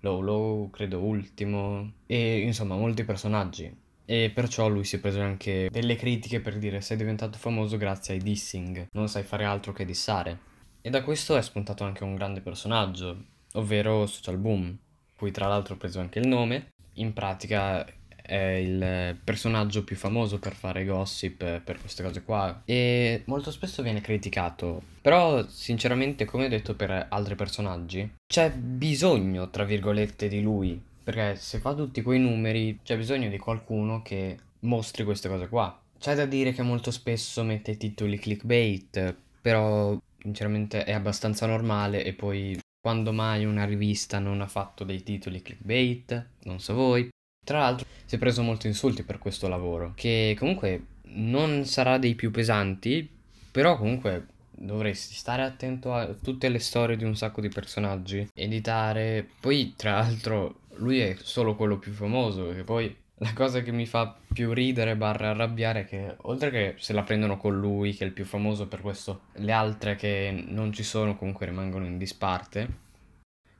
Low 0.07 0.21
Low, 0.21 0.71
credo 0.71 1.01
ultimo, 1.01 1.93
e 2.07 2.39
insomma 2.39 2.77
molti 2.77 3.05
personaggi. 3.05 3.75
E 4.05 4.31
perciò 4.33 4.69
lui 4.69 4.85
si 4.85 4.97
è 4.97 5.01
preso 5.01 5.21
anche 5.21 5.69
delle 5.69 5.97
critiche 5.97 6.41
per 6.41 6.59
dire 6.59 6.81
sei 6.81 6.97
diventato 6.97 7.39
famoso 7.39 7.77
grazie 7.77 8.15
ai 8.15 8.21
dissing, 8.21 8.87
non 8.93 9.09
sai 9.09 9.25
fare 9.25 9.45
altro 9.45 9.73
che 9.73 9.85
dissare. 9.85 10.39
E 10.81 10.91
da 10.91 11.03
questo 11.03 11.37
è 11.37 11.43
spuntato 11.43 11.83
anche 11.83 12.05
un 12.05 12.15
grande 12.15 12.41
personaggio, 12.41 13.25
ovvero 13.55 14.07
Social 14.07 14.39
Boom, 14.39 14.79
cui 15.17 15.33
tra 15.33 15.49
l'altro 15.49 15.75
ho 15.75 15.77
preso 15.77 15.99
anche 15.99 16.21
il 16.21 16.29
nome. 16.29 16.69
In 16.95 17.13
pratica 17.13 17.85
è 18.27 18.55
il 18.55 19.17
personaggio 19.23 19.85
più 19.85 19.97
famoso 19.97 20.39
per 20.39 20.55
fare 20.55 20.85
gossip, 20.85 21.61
per 21.61 21.81
queste 21.81 22.03
cose 22.03 22.23
qua. 22.23 22.63
E 22.65 23.23
molto 23.27 23.51
spesso 23.51 23.83
viene 23.83 24.01
criticato. 24.01 24.83
Però, 25.01 25.47
sinceramente, 25.49 26.25
come 26.25 26.47
ho 26.47 26.49
detto 26.49 26.75
per 26.75 27.07
altri 27.09 27.37
personaggi, 27.37 28.09
c'è 28.27 28.51
bisogno, 28.51 29.51
tra 29.51 29.65
virgolette, 29.65 30.29
di 30.29 30.43
lui. 30.43 30.81
Perché 31.03 31.37
se 31.37 31.61
fa 31.61 31.73
tutti 31.75 32.03
quei 32.03 32.19
numeri, 32.19 32.81
c'è 32.83 32.97
bisogno 32.97 33.29
di 33.29 33.39
qualcuno 33.39 34.03
che 34.03 34.37
mostri 34.61 35.05
queste 35.05 35.29
cose 35.29 35.49
qua. 35.49 35.81
C'è 35.99 36.15
da 36.15 36.27
dire 36.27 36.53
che 36.53 36.63
molto 36.63 36.91
spesso 36.91 37.45
mette 37.45 37.77
titoli 37.77 38.19
clickbait, 38.19 39.15
però 39.41 39.97
sinceramente 40.19 40.83
è 40.85 40.93
abbastanza 40.93 41.47
normale 41.47 42.05
e 42.05 42.13
poi 42.13 42.59
quando 42.81 43.13
mai 43.13 43.45
una 43.45 43.65
rivista 43.65 44.19
non 44.19 44.41
ha 44.41 44.47
fatto 44.47 44.85
dei 44.85 45.03
titoli 45.03 45.43
clickbait, 45.43 46.27
non 46.43 46.61
so 46.61 46.75
voi. 46.75 47.09
Tra 47.47 47.61
l'altro 47.61 47.87
si 48.05 48.17
è 48.17 48.19
preso 48.19 48.43
molti 48.43 48.67
insulti 48.67 49.05
per 49.05 49.19
questo 49.19 49.47
lavoro, 49.47 49.93
che 49.95 50.35
comunque 50.37 50.85
non 51.11 51.65
sarà 51.65 51.97
dei 51.97 52.17
più 52.17 52.33
pesanti, 52.33 53.09
però 53.53 53.79
comunque 53.79 54.27
dovresti 54.51 55.15
stare 55.15 55.43
attento 55.43 55.95
a 55.95 56.13
tutte 56.21 56.49
le 56.49 56.59
storie 56.59 56.97
di 56.97 57.05
un 57.05 57.15
sacco 57.15 57.41
di 57.41 57.49
personaggi, 57.49 58.29
editare. 58.35 59.25
Poi, 59.39 59.75
tra 59.77 59.93
l'altro, 59.93 60.63
lui 60.79 60.99
è 60.99 61.17
solo 61.21 61.55
quello 61.55 61.79
più 61.79 61.93
famoso, 61.93 62.51
e 62.51 62.65
poi 62.65 62.93
la 63.19 63.33
cosa 63.33 63.63
che 63.63 63.71
mi 63.71 63.87
fa 63.87 64.19
più 64.33 64.53
ridere 64.53 64.97
barra 64.97 65.31
arrabbiare 65.31 65.83
è 65.83 65.85
che 65.87 66.17
oltre 66.23 66.51
che 66.51 66.75
se 66.79 66.93
la 66.95 67.05
prendono 67.05 67.37
con 67.37 67.57
lui, 67.57 67.95
che 67.95 68.03
è 68.03 68.09
il 68.09 68.13
più 68.13 68.25
famoso 68.25 68.67
per 68.67 68.81
questo, 68.81 69.21
le 69.35 69.53
altre 69.53 69.95
che 69.95 70.47
non 70.49 70.73
ci 70.73 70.83
sono 70.83 71.17
comunque 71.17 71.47
rimangono 71.47 71.87
in 71.87 71.97
disparte. 71.97 72.69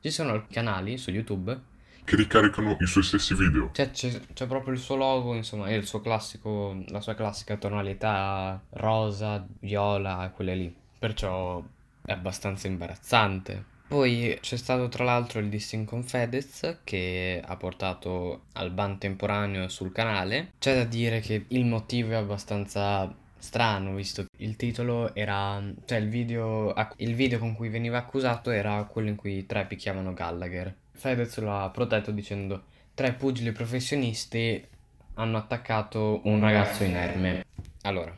Ci 0.01 0.11
sono 0.11 0.45
canali 0.51 0.97
su 0.97 1.09
YouTube 1.09 1.75
che 2.07 2.15
ricaricano 2.15 2.77
i 2.79 2.85
suoi 2.85 3.03
stessi 3.03 3.35
video. 3.35 3.71
cioè, 3.73 3.91
c'è, 3.91 4.21
c'è 4.31 4.47
proprio 4.47 4.71
il 4.73 4.79
suo 4.79 4.95
logo, 4.95 5.35
insomma, 5.35 5.67
e 5.67 5.83
classico, 6.01 6.81
la 6.87 7.01
sua 7.01 7.15
classica 7.15 7.57
tonalità 7.57 8.63
rosa, 8.69 9.45
viola, 9.59 10.31
quelle 10.33 10.55
lì. 10.55 10.73
Perciò 10.97 11.61
è 12.05 12.13
abbastanza 12.13 12.67
imbarazzante. 12.67 13.75
Poi 13.89 14.37
c'è 14.39 14.55
stato 14.55 14.87
tra 14.87 15.03
l'altro 15.03 15.39
il 15.41 15.49
dissing 15.49 15.85
con 15.85 16.03
Fedez 16.03 16.79
che 16.85 17.41
ha 17.45 17.57
portato 17.57 18.43
al 18.53 18.71
ban 18.71 18.97
temporaneo 18.97 19.67
sul 19.67 19.91
canale. 19.91 20.53
C'è 20.59 20.75
da 20.75 20.83
dire 20.85 21.19
che 21.19 21.43
il 21.49 21.65
motivo 21.65 22.11
è 22.11 22.15
abbastanza 22.15 23.13
strano, 23.37 23.95
visto 23.95 24.23
che 24.23 24.43
il 24.43 24.55
titolo 24.55 25.13
era. 25.13 25.61
cioè 25.83 25.97
il 25.97 26.07
video, 26.07 26.73
il 26.97 27.15
video 27.15 27.37
con 27.37 27.53
cui 27.53 27.67
veniva 27.67 27.97
accusato 27.97 28.49
era 28.49 28.81
quello 28.85 29.09
in 29.09 29.15
cui 29.17 29.45
tre 29.45 29.65
picchiavano 29.65 30.13
Gallagher. 30.13 30.73
Fedez 30.97 31.37
lo 31.37 31.55
ha 31.55 31.69
protetto 31.69 32.11
dicendo: 32.11 32.65
Tre 32.93 33.13
pugili 33.13 33.51
professionisti 33.51 34.65
hanno 35.13 35.37
attaccato 35.37 36.21
un 36.23 36.39
ragazzo 36.39 36.83
inerme. 36.83 37.45
Allora, 37.83 38.15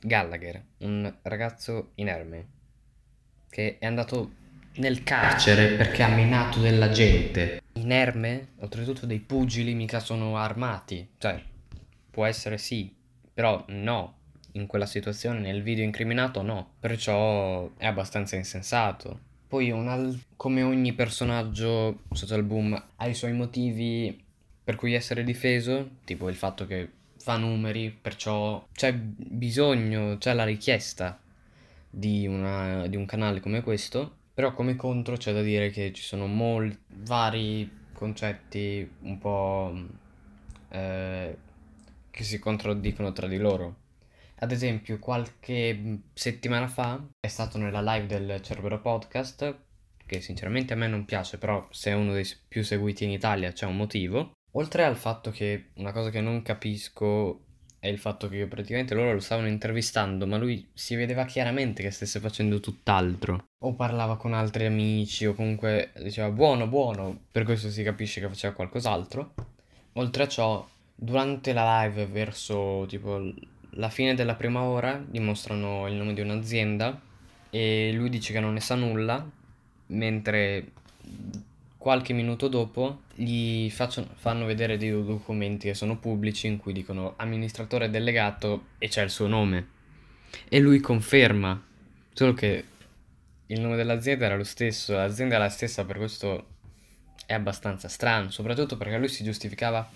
Gallagher, 0.00 0.62
un 0.78 1.12
ragazzo 1.22 1.92
inerme 1.96 2.46
che 3.48 3.78
è 3.78 3.86
andato 3.86 4.32
nel 4.76 5.02
carcere 5.02 5.76
perché 5.76 6.02
ha 6.02 6.08
minato 6.08 6.60
della 6.60 6.90
gente. 6.90 7.60
Inerme, 7.74 8.48
oltretutto 8.58 9.06
dei 9.06 9.20
pugili 9.20 9.74
mica 9.74 9.98
sono 9.98 10.36
armati. 10.36 11.08
Cioè, 11.18 11.42
può 12.10 12.26
essere 12.26 12.58
sì, 12.58 12.94
però 13.32 13.64
no. 13.68 14.18
In 14.52 14.66
quella 14.66 14.84
situazione, 14.84 15.40
nel 15.40 15.62
video 15.62 15.84
incriminato, 15.84 16.42
no. 16.42 16.74
Perciò 16.78 17.70
è 17.76 17.86
abbastanza 17.86 18.36
insensato. 18.36 19.30
Poi, 19.52 19.70
al- 19.70 20.18
come 20.34 20.62
ogni 20.62 20.94
personaggio 20.94 22.04
social 22.12 22.42
boom 22.42 22.82
ha 22.96 23.06
i 23.06 23.12
suoi 23.12 23.34
motivi 23.34 24.18
per 24.64 24.76
cui 24.76 24.94
essere 24.94 25.24
difeso, 25.24 25.96
tipo 26.04 26.30
il 26.30 26.36
fatto 26.36 26.66
che 26.66 26.88
fa 27.18 27.36
numeri, 27.36 27.90
perciò 27.90 28.66
c'è 28.72 28.94
bisogno, 28.94 30.16
c'è 30.16 30.32
la 30.32 30.44
richiesta 30.44 31.20
di, 31.90 32.26
una, 32.26 32.86
di 32.86 32.96
un 32.96 33.04
canale 33.04 33.40
come 33.40 33.60
questo 33.60 34.20
però 34.32 34.54
come 34.54 34.76
contro 34.76 35.18
c'è 35.18 35.34
da 35.34 35.42
dire 35.42 35.68
che 35.68 35.92
ci 35.92 36.02
sono 36.02 36.26
molti 36.26 36.78
vari 37.02 37.70
concetti 37.92 38.90
un 39.00 39.18
po' 39.18 39.74
eh, 40.70 41.36
che 42.10 42.24
si 42.24 42.38
contraddicono 42.38 43.12
tra 43.12 43.26
di 43.26 43.36
loro. 43.36 43.81
Ad 44.42 44.50
esempio, 44.50 44.98
qualche 44.98 46.00
settimana 46.14 46.66
fa 46.66 47.00
è 47.20 47.28
stato 47.28 47.58
nella 47.58 47.80
live 47.80 48.06
del 48.06 48.42
Cerbero 48.42 48.80
Podcast, 48.80 49.56
che 50.04 50.20
sinceramente 50.20 50.72
a 50.72 50.76
me 50.76 50.88
non 50.88 51.04
piace, 51.04 51.38
però 51.38 51.64
se 51.70 51.92
è 51.92 51.94
uno 51.94 52.12
dei 52.12 52.26
più 52.48 52.64
seguiti 52.64 53.04
in 53.04 53.10
Italia 53.10 53.52
c'è 53.52 53.66
un 53.66 53.76
motivo. 53.76 54.32
Oltre 54.54 54.82
al 54.82 54.96
fatto 54.96 55.30
che 55.30 55.70
una 55.74 55.92
cosa 55.92 56.10
che 56.10 56.20
non 56.20 56.42
capisco 56.42 57.44
è 57.78 57.86
il 57.86 57.98
fatto 58.00 58.28
che 58.28 58.48
praticamente 58.48 58.96
loro 58.96 59.12
lo 59.12 59.20
stavano 59.20 59.46
intervistando, 59.46 60.26
ma 60.26 60.38
lui 60.38 60.68
si 60.74 60.96
vedeva 60.96 61.24
chiaramente 61.24 61.84
che 61.84 61.92
stesse 61.92 62.18
facendo 62.18 62.58
tutt'altro. 62.58 63.44
O 63.60 63.74
parlava 63.74 64.16
con 64.16 64.34
altri 64.34 64.66
amici, 64.66 65.24
o 65.24 65.34
comunque 65.34 65.92
diceva 66.02 66.30
buono, 66.30 66.66
buono, 66.66 67.26
per 67.30 67.44
questo 67.44 67.70
si 67.70 67.84
capisce 67.84 68.20
che 68.20 68.26
faceva 68.26 68.54
qualcos'altro. 68.54 69.34
Oltre 69.92 70.24
a 70.24 70.28
ciò, 70.28 70.68
durante 70.96 71.52
la 71.52 71.84
live, 71.84 72.06
verso 72.06 72.86
tipo 72.88 73.32
la 73.76 73.88
fine 73.88 74.14
della 74.14 74.34
prima 74.34 74.62
ora, 74.62 75.02
dimostrano 75.04 75.86
il 75.88 75.94
nome 75.94 76.14
di 76.14 76.20
un'azienda 76.20 77.00
e 77.50 77.92
lui 77.94 78.08
dice 78.08 78.32
che 78.32 78.40
non 78.40 78.52
ne 78.54 78.60
sa 78.60 78.74
nulla, 78.74 79.28
mentre 79.86 80.72
qualche 81.78 82.12
minuto 82.12 82.48
dopo 82.48 83.02
gli 83.14 83.68
faccio, 83.70 84.06
fanno 84.14 84.44
vedere 84.44 84.76
dei 84.76 84.90
documenti 84.90 85.68
che 85.68 85.74
sono 85.74 85.98
pubblici 85.98 86.46
in 86.46 86.58
cui 86.58 86.72
dicono 86.72 87.14
amministratore 87.16 87.90
delegato 87.90 88.66
e 88.78 88.88
c'è 88.88 89.02
il 89.02 89.10
suo 89.10 89.26
nome. 89.26 89.68
E 90.48 90.60
lui 90.60 90.80
conferma, 90.80 91.60
solo 92.12 92.34
che 92.34 92.64
il 93.46 93.60
nome 93.60 93.76
dell'azienda 93.76 94.26
era 94.26 94.36
lo 94.36 94.44
stesso, 94.44 94.94
l'azienda 94.94 95.36
è 95.36 95.38
la 95.38 95.48
stessa, 95.48 95.84
per 95.84 95.96
questo 95.96 96.46
è 97.26 97.34
abbastanza 97.34 97.88
strano, 97.88 98.30
soprattutto 98.30 98.76
perché 98.76 98.98
lui 98.98 99.08
si 99.08 99.24
giustificava 99.24 99.88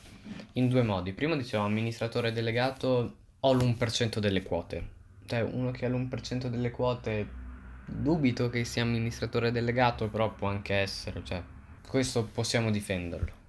in 0.54 0.68
due 0.68 0.82
modi. 0.82 1.12
Primo 1.12 1.36
diceva 1.36 1.64
amministratore 1.64 2.32
delegato 2.32 3.24
ho 3.46 3.52
l'1% 3.52 4.18
delle 4.18 4.42
quote. 4.42 4.94
Cioè 5.26 5.40
uno 5.40 5.70
che 5.70 5.86
ha 5.86 5.88
l'1% 5.88 6.46
delle 6.46 6.70
quote 6.70 7.44
dubito 7.86 8.50
che 8.50 8.64
sia 8.64 8.82
amministratore 8.82 9.52
delegato, 9.52 10.08
però 10.08 10.32
può 10.32 10.48
anche 10.48 10.74
essere, 10.74 11.22
cioè 11.24 11.42
questo 11.86 12.24
possiamo 12.24 12.70
difenderlo. 12.70 13.44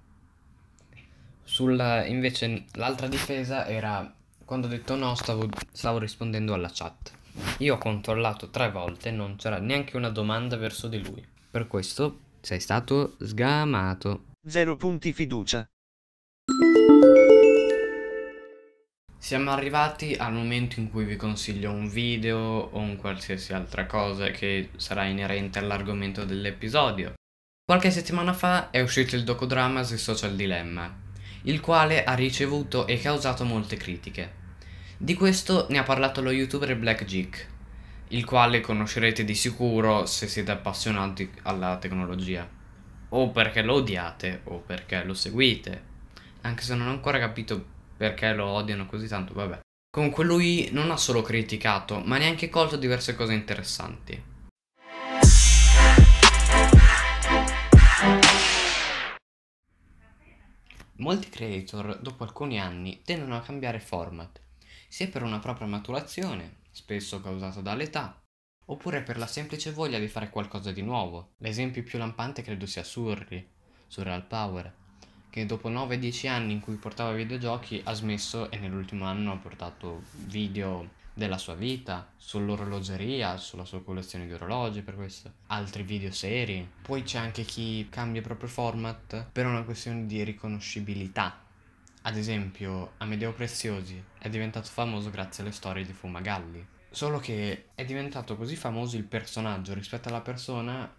Sulla, 1.42 2.04
invece, 2.04 2.64
l'altra 2.72 3.08
difesa 3.08 3.66
era 3.66 4.12
quando 4.44 4.66
ho 4.66 4.70
detto 4.70 4.94
no, 4.94 5.14
stavo, 5.14 5.48
stavo 5.72 5.98
rispondendo 5.98 6.54
alla 6.54 6.70
chat. 6.72 7.12
Io 7.58 7.74
ho 7.74 7.78
controllato 7.78 8.48
tre 8.48 8.70
volte, 8.70 9.10
non 9.10 9.36
c'era 9.36 9.58
neanche 9.58 9.96
una 9.96 10.08
domanda 10.08 10.56
verso 10.56 10.88
di 10.88 11.02
lui. 11.02 11.24
Per 11.50 11.66
questo 11.66 12.20
sei 12.40 12.60
stato 12.60 13.16
sgamato. 13.18 14.24
Zero 14.46 14.76
punti 14.76 15.12
fiducia. 15.12 15.68
Siamo 19.28 19.50
arrivati 19.50 20.14
al 20.14 20.32
momento 20.32 20.80
in 20.80 20.90
cui 20.90 21.04
vi 21.04 21.16
consiglio 21.16 21.70
un 21.70 21.86
video 21.86 22.38
o 22.38 22.78
un 22.78 22.96
qualsiasi 22.96 23.52
altra 23.52 23.84
cosa 23.84 24.30
che 24.30 24.70
sarà 24.76 25.04
inerente 25.04 25.58
all'argomento 25.58 26.24
dell'episodio. 26.24 27.12
Qualche 27.62 27.90
settimana 27.90 28.32
fa 28.32 28.70
è 28.70 28.80
uscito 28.80 29.16
il 29.16 29.24
docudramma 29.24 29.84
The 29.84 29.98
Social 29.98 30.34
Dilemma, 30.34 30.90
il 31.42 31.60
quale 31.60 32.04
ha 32.04 32.14
ricevuto 32.14 32.86
e 32.86 32.98
causato 32.98 33.44
molte 33.44 33.76
critiche. 33.76 34.32
Di 34.96 35.12
questo 35.12 35.66
ne 35.68 35.76
ha 35.76 35.82
parlato 35.82 36.22
lo 36.22 36.30
youtuber 36.30 36.74
Black 36.76 37.04
il 38.08 38.24
quale 38.24 38.62
conoscerete 38.62 39.24
di 39.24 39.34
sicuro 39.34 40.06
se 40.06 40.26
siete 40.26 40.52
appassionati 40.52 41.30
alla 41.42 41.76
tecnologia. 41.76 42.48
O 43.10 43.28
perché 43.28 43.60
lo 43.60 43.74
odiate 43.74 44.40
o 44.44 44.60
perché 44.60 45.04
lo 45.04 45.12
seguite. 45.12 45.82
Anche 46.40 46.62
se 46.62 46.74
non 46.74 46.86
ho 46.86 46.92
ancora 46.92 47.18
capito 47.18 47.76
perché 47.98 48.32
lo 48.32 48.46
odiano 48.46 48.86
così 48.86 49.08
tanto, 49.08 49.34
vabbè. 49.34 49.60
Comunque 49.90 50.24
lui 50.24 50.68
non 50.70 50.92
ha 50.92 50.96
solo 50.96 51.20
criticato, 51.20 51.98
ma 51.98 52.16
neanche 52.16 52.48
colto 52.48 52.76
diverse 52.76 53.16
cose 53.16 53.32
interessanti. 53.32 54.36
Molti 60.98 61.28
creator, 61.28 61.98
dopo 62.00 62.22
alcuni 62.22 62.60
anni, 62.60 63.02
tendono 63.04 63.36
a 63.36 63.40
cambiare 63.40 63.80
format, 63.80 64.40
sia 64.88 65.08
per 65.08 65.22
una 65.22 65.40
propria 65.40 65.66
maturazione, 65.66 66.58
spesso 66.70 67.20
causata 67.20 67.60
dall'età, 67.60 68.20
oppure 68.66 69.02
per 69.02 69.18
la 69.18 69.26
semplice 69.26 69.72
voglia 69.72 69.98
di 69.98 70.08
fare 70.08 70.30
qualcosa 70.30 70.70
di 70.70 70.82
nuovo. 70.82 71.34
L'esempio 71.38 71.82
più 71.82 71.98
lampante 71.98 72.42
credo 72.42 72.66
sia 72.66 72.84
Surri, 72.84 73.48
Surreal 73.86 74.26
Power, 74.26 74.74
che 75.30 75.46
dopo 75.46 75.68
9-10 75.70 76.28
anni 76.28 76.52
in 76.52 76.60
cui 76.60 76.76
portava 76.76 77.12
videogiochi 77.12 77.80
ha 77.84 77.92
smesso 77.92 78.50
e 78.50 78.58
nell'ultimo 78.58 79.04
anno 79.04 79.32
ha 79.32 79.36
portato 79.36 80.02
video 80.12 80.96
della 81.18 81.36
sua 81.36 81.54
vita, 81.54 82.12
sull'orologeria, 82.16 83.36
sulla 83.38 83.64
sua 83.64 83.82
collezione 83.82 84.26
di 84.26 84.32
orologi 84.32 84.82
per 84.82 84.94
questo, 84.94 85.32
altri 85.48 85.82
video 85.82 86.12
seri. 86.12 86.66
Poi 86.80 87.02
c'è 87.02 87.18
anche 87.18 87.42
chi 87.42 87.88
cambia 87.90 88.22
proprio 88.22 88.48
format 88.48 89.26
per 89.32 89.44
una 89.44 89.64
questione 89.64 90.06
di 90.06 90.22
riconoscibilità. 90.22 91.44
Ad 92.02 92.16
esempio, 92.16 92.92
Amedeo 92.98 93.32
Preziosi 93.32 94.00
è 94.16 94.28
diventato 94.28 94.68
famoso 94.68 95.10
grazie 95.10 95.42
alle 95.42 95.52
storie 95.52 95.84
di 95.84 95.92
Fumagalli. 95.92 96.64
Solo 96.88 97.18
che 97.18 97.66
è 97.74 97.84
diventato 97.84 98.36
così 98.36 98.54
famoso 98.54 98.96
il 98.96 99.04
personaggio 99.04 99.74
rispetto 99.74 100.08
alla 100.08 100.20
persona 100.20 100.90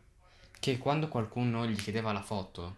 che 0.59 0.77
quando 0.77 1.07
qualcuno 1.07 1.65
gli 1.65 1.75
chiedeva 1.75 2.11
la 2.11 2.21
foto, 2.21 2.75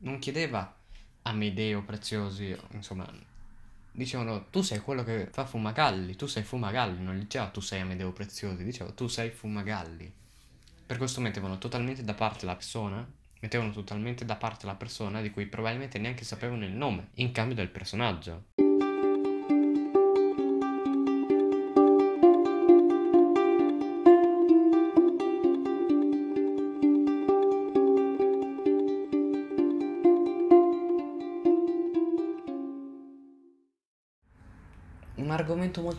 non 0.00 0.18
chiedeva 0.18 0.74
Amedeo 1.22 1.82
Preziosi, 1.82 2.56
insomma, 2.72 3.10
dicevano 3.92 4.46
tu 4.50 4.62
sei 4.62 4.80
quello 4.80 5.02
che 5.04 5.28
fa 5.30 5.44
Fumagalli, 5.44 6.16
tu 6.16 6.26
sei 6.26 6.42
Fumagalli, 6.42 7.02
non 7.02 7.18
diceva 7.18 7.48
tu 7.48 7.60
sei 7.60 7.80
Amedeo 7.80 8.12
Preziosi, 8.12 8.64
diceva 8.64 8.90
tu 8.92 9.06
sei 9.06 9.30
Fumagalli. 9.30 10.12
Per 10.86 10.96
questo 10.96 11.20
mettevano 11.20 11.58
totalmente 11.58 12.02
da 12.02 12.14
parte 12.14 12.46
la 12.46 12.54
persona, 12.54 13.06
mettevano 13.40 13.72
totalmente 13.72 14.24
da 14.24 14.36
parte 14.36 14.66
la 14.66 14.74
persona 14.74 15.20
di 15.20 15.30
cui 15.30 15.46
probabilmente 15.46 15.98
neanche 15.98 16.24
sapevano 16.24 16.64
il 16.64 16.72
nome, 16.72 17.08
in 17.14 17.32
cambio 17.32 17.54
del 17.54 17.68
personaggio. 17.68 18.59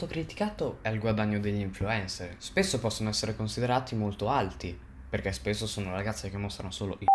Criticato 0.05 0.79
è 0.81 0.89
il 0.89 0.99
guadagno 0.99 1.39
degli 1.39 1.59
influencer. 1.59 2.35
Spesso 2.37 2.79
possono 2.79 3.09
essere 3.09 3.35
considerati 3.35 3.95
molto 3.95 4.29
alti, 4.29 4.77
perché 5.09 5.31
spesso 5.31 5.67
sono 5.67 5.91
ragazze 5.91 6.29
che 6.29 6.37
mostrano 6.37 6.71
solo 6.71 6.97
i 6.99 7.05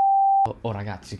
o 0.60 0.72
ragazzi 0.72 1.16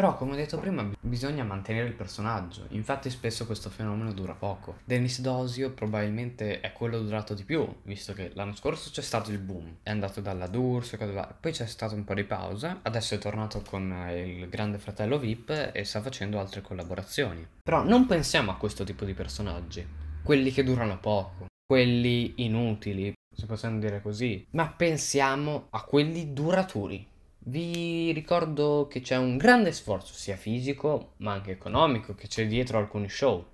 però, 0.00 0.16
come 0.16 0.32
ho 0.32 0.36
detto 0.36 0.56
prima, 0.56 0.88
bisogna 0.98 1.44
mantenere 1.44 1.86
il 1.86 1.92
personaggio. 1.92 2.64
Infatti, 2.68 3.10
spesso 3.10 3.44
questo 3.44 3.68
fenomeno 3.68 4.14
dura 4.14 4.32
poco. 4.32 4.78
Dennis 4.82 5.20
Dosio 5.20 5.72
probabilmente 5.72 6.60
è 6.60 6.72
quello 6.72 7.02
durato 7.02 7.34
di 7.34 7.44
più, 7.44 7.70
visto 7.82 8.14
che 8.14 8.30
l'anno 8.32 8.54
scorso 8.54 8.88
c'è 8.90 9.02
stato 9.02 9.30
il 9.30 9.36
boom. 9.36 9.76
È 9.82 9.90
andato 9.90 10.22
dalla 10.22 10.48
varie. 10.48 11.34
Poi 11.38 11.52
c'è 11.52 11.66
stato 11.66 11.94
un 11.94 12.04
po' 12.04 12.14
di 12.14 12.24
pausa. 12.24 12.78
Adesso 12.80 13.14
è 13.14 13.18
tornato 13.18 13.60
con 13.60 13.94
il 14.14 14.48
grande 14.48 14.78
fratello 14.78 15.18
VIP 15.18 15.72
e 15.74 15.84
sta 15.84 16.00
facendo 16.00 16.40
altre 16.40 16.62
collaborazioni. 16.62 17.46
Però 17.62 17.84
non 17.84 18.06
pensiamo 18.06 18.52
a 18.52 18.56
questo 18.56 18.84
tipo 18.84 19.04
di 19.04 19.12
personaggi. 19.12 19.86
Quelli 20.22 20.50
che 20.50 20.64
durano 20.64 20.98
poco. 20.98 21.44
Quelli 21.66 22.32
inutili, 22.36 23.12
se 23.36 23.44
possiamo 23.44 23.78
dire 23.78 24.00
così. 24.00 24.46
Ma 24.52 24.66
pensiamo 24.74 25.66
a 25.68 25.82
quelli 25.82 26.32
duraturi 26.32 27.06
vi 27.50 28.12
ricordo 28.12 28.86
che 28.88 29.00
c'è 29.00 29.16
un 29.16 29.36
grande 29.36 29.72
sforzo 29.72 30.14
sia 30.14 30.36
fisico 30.36 31.14
ma 31.18 31.32
anche 31.32 31.50
economico 31.50 32.14
che 32.14 32.28
c'è 32.28 32.46
dietro 32.46 32.78
alcuni 32.78 33.08
show 33.08 33.44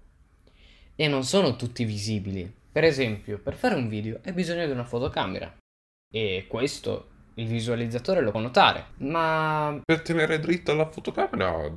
e 0.95 1.09
non 1.09 1.25
sono 1.25 1.57
tutti 1.57 1.85
visibili. 1.85 2.53
Per 2.71 2.85
esempio, 2.85 3.39
per 3.39 3.55
fare 3.55 3.75
un 3.75 3.89
video 3.89 4.21
hai 4.25 4.33
bisogno 4.33 4.67
di 4.67 4.73
una 4.73 4.85
fotocamera 4.85 5.55
e 6.13 6.45
questo 6.47 7.09
il 7.35 7.47
visualizzatore 7.47 8.21
lo 8.21 8.31
può 8.31 8.41
notare, 8.41 8.89
ma 8.99 9.81
Per 9.85 10.03
tenere 10.03 10.39
dritta 10.41 10.75
la 10.75 10.89
fotocamera 10.89 11.71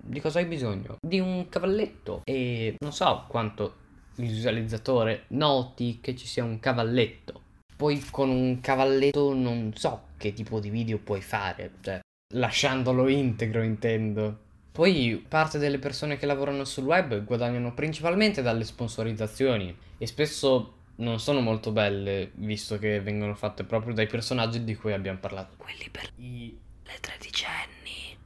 di 0.00 0.20
cosa 0.20 0.38
hai 0.38 0.46
bisogno? 0.46 0.96
Di 1.00 1.20
un 1.20 1.48
cavalletto 1.48 2.22
e 2.24 2.76
non 2.78 2.92
so 2.92 3.24
quanto 3.28 3.74
il 4.16 4.28
visualizzatore 4.28 5.24
noti 5.28 5.98
che 6.00 6.16
ci 6.16 6.26
sia 6.26 6.44
un 6.44 6.58
cavalletto. 6.60 7.42
Poi 7.76 8.02
con 8.10 8.30
un 8.30 8.60
cavalletto 8.60 9.34
non 9.34 9.72
so 9.74 10.07
che 10.18 10.34
tipo 10.34 10.60
di 10.60 10.68
video 10.68 10.98
puoi 10.98 11.22
fare, 11.22 11.70
cioè 11.80 12.00
lasciandolo 12.34 13.08
integro 13.08 13.62
intendo. 13.62 14.40
Poi 14.70 15.24
parte 15.26 15.58
delle 15.58 15.78
persone 15.78 16.18
che 16.18 16.26
lavorano 16.26 16.64
sul 16.64 16.84
web 16.84 17.24
guadagnano 17.24 17.72
principalmente 17.72 18.42
dalle 18.42 18.64
sponsorizzazioni 18.64 19.74
e 19.96 20.06
spesso 20.06 20.74
non 20.96 21.18
sono 21.18 21.40
molto 21.40 21.72
belle, 21.72 22.32
visto 22.34 22.78
che 22.78 23.00
vengono 23.00 23.34
fatte 23.34 23.64
proprio 23.64 23.94
dai 23.94 24.06
personaggi 24.06 24.62
di 24.62 24.76
cui 24.76 24.92
abbiamo 24.92 25.18
parlato. 25.18 25.54
Quelli 25.56 25.88
per 25.90 26.10
i... 26.16 26.56
le 26.84 26.98
tredicenni. 27.00 28.16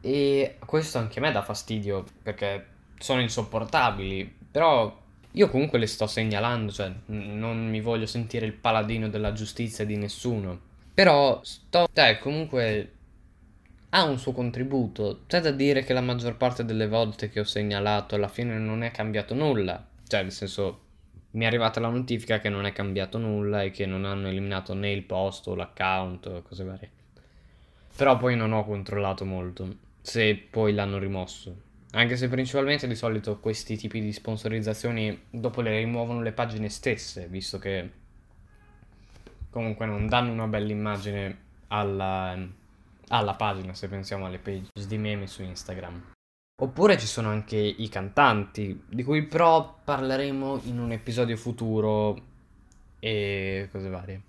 E 0.00 0.56
questo 0.64 0.98
anche 0.98 1.18
a 1.18 1.22
me 1.22 1.32
dà 1.32 1.42
fastidio, 1.42 2.04
perché 2.22 2.66
sono 2.98 3.20
insopportabili, 3.20 4.38
però 4.50 5.00
io 5.30 5.48
comunque 5.48 5.78
le 5.78 5.86
sto 5.86 6.06
segnalando, 6.06 6.72
cioè 6.72 6.92
non 7.06 7.68
mi 7.68 7.80
voglio 7.80 8.06
sentire 8.06 8.44
il 8.44 8.52
paladino 8.52 9.08
della 9.08 9.32
giustizia 9.32 9.84
di 9.84 9.96
nessuno. 9.96 10.70
Però 10.94 11.40
sto... 11.42 11.88
cioè 11.92 12.18
comunque 12.18 12.92
ha 13.90 14.04
un 14.04 14.18
suo 14.18 14.32
contributo. 14.32 15.22
C'è 15.26 15.40
da 15.40 15.50
dire 15.50 15.84
che 15.84 15.92
la 15.92 16.00
maggior 16.00 16.36
parte 16.36 16.64
delle 16.64 16.88
volte 16.88 17.28
che 17.28 17.40
ho 17.40 17.44
segnalato 17.44 18.14
alla 18.14 18.28
fine 18.28 18.58
non 18.58 18.82
è 18.82 18.90
cambiato 18.90 19.34
nulla. 19.34 19.86
Cioè, 20.06 20.22
nel 20.22 20.32
senso, 20.32 20.80
mi 21.32 21.44
è 21.44 21.46
arrivata 21.46 21.80
la 21.80 21.88
notifica 21.88 22.40
che 22.40 22.48
non 22.48 22.66
è 22.66 22.72
cambiato 22.72 23.18
nulla 23.18 23.62
e 23.62 23.70
che 23.70 23.86
non 23.86 24.04
hanno 24.04 24.28
eliminato 24.28 24.74
né 24.74 24.92
il 24.92 25.02
post 25.02 25.46
o 25.48 25.54
l'account 25.54 26.42
cose 26.42 26.64
varie. 26.64 26.90
Però 27.94 28.16
poi 28.16 28.36
non 28.36 28.52
ho 28.52 28.64
controllato 28.64 29.24
molto 29.24 29.76
se 30.00 30.36
poi 30.36 30.72
l'hanno 30.72 30.98
rimosso. 30.98 31.70
Anche 31.92 32.16
se 32.16 32.28
principalmente 32.28 32.88
di 32.88 32.94
solito 32.94 33.38
questi 33.38 33.76
tipi 33.76 34.00
di 34.00 34.12
sponsorizzazioni 34.12 35.24
dopo 35.28 35.60
le 35.60 35.76
rimuovono 35.76 36.22
le 36.22 36.32
pagine 36.32 36.70
stesse, 36.70 37.26
visto 37.28 37.58
che 37.58 37.90
comunque 39.52 39.84
non 39.84 40.08
danno 40.08 40.32
una 40.32 40.46
bella 40.46 40.72
immagine 40.72 41.38
alla, 41.68 42.34
alla 43.08 43.34
pagina 43.34 43.74
se 43.74 43.86
pensiamo 43.88 44.24
alle 44.24 44.38
page 44.38 44.70
di 44.86 44.96
meme 44.96 45.26
su 45.26 45.42
Instagram. 45.42 46.12
Oppure 46.62 46.98
ci 46.98 47.06
sono 47.06 47.28
anche 47.28 47.56
i 47.56 47.88
cantanti, 47.88 48.84
di 48.88 49.02
cui 49.02 49.24
però 49.24 49.80
parleremo 49.84 50.62
in 50.64 50.78
un 50.78 50.92
episodio 50.92 51.36
futuro 51.36 52.30
e 52.98 53.68
cose 53.70 53.88
varie. 53.88 54.20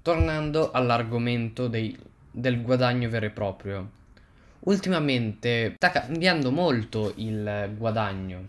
Tornando 0.00 0.70
all'argomento 0.70 1.68
dei- 1.68 1.98
del 2.30 2.62
guadagno 2.62 3.10
vero 3.10 3.26
e 3.26 3.30
proprio. 3.30 3.90
Ultimamente 4.60 5.74
sta 5.74 5.90
cambiando 5.90 6.50
molto 6.50 7.12
il 7.16 7.74
guadagno, 7.76 8.46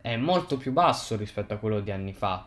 è 0.00 0.16
molto 0.16 0.56
più 0.56 0.72
basso 0.72 1.16
rispetto 1.16 1.52
a 1.52 1.58
quello 1.58 1.80
di 1.80 1.90
anni 1.90 2.12
fa. 2.12 2.46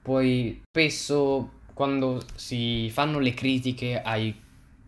Poi 0.00 0.62
spesso 0.68 1.60
quando 1.72 2.22
si 2.34 2.90
fanno 2.90 3.18
le 3.18 3.34
critiche 3.34 4.00
ai 4.02 4.34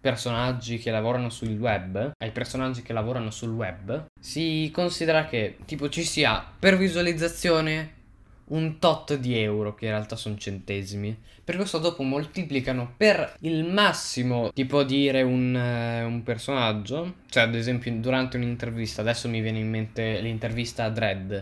personaggi 0.01 0.79
che 0.79 0.91
lavorano 0.91 1.31
sul 1.31 1.59
web, 1.59 2.13
ai 2.19 2.31
personaggi 2.31 2.83
che 2.83 2.93
lavorano 2.93 3.31
sul 3.31 3.53
web, 3.53 4.05
si 4.21 4.71
considera 4.73 5.25
che 5.25 5.57
tipo 5.65 5.89
ci 5.89 6.05
sia 6.05 6.45
per 6.59 6.77
visualizzazione 6.77 8.03
un 8.47 8.79
tot 8.79 9.17
di 9.17 9.39
euro, 9.39 9.75
che 9.75 9.87
in 9.87 9.93
realtà 9.93 10.17
sono 10.17 10.37
centesimi. 10.37 11.17
Per 11.43 11.57
questo 11.57 11.79
dopo 11.79 12.03
moltiplicano 12.03 12.93
per 12.97 13.37
il 13.41 13.65
massimo, 13.65 14.51
tipo 14.53 14.83
dire 14.83 15.23
un, 15.23 15.57
eh, 15.57 16.03
un 16.03 16.23
personaggio, 16.23 17.15
cioè 17.31 17.45
ad 17.45 17.55
esempio 17.55 17.93
durante 17.95 18.37
un'intervista, 18.37 19.01
adesso 19.01 19.29
mi 19.29 19.41
viene 19.41 19.59
in 19.59 19.71
mente 19.71 20.21
l'intervista 20.21 20.85
a 20.85 20.91
Dredd, 20.91 21.35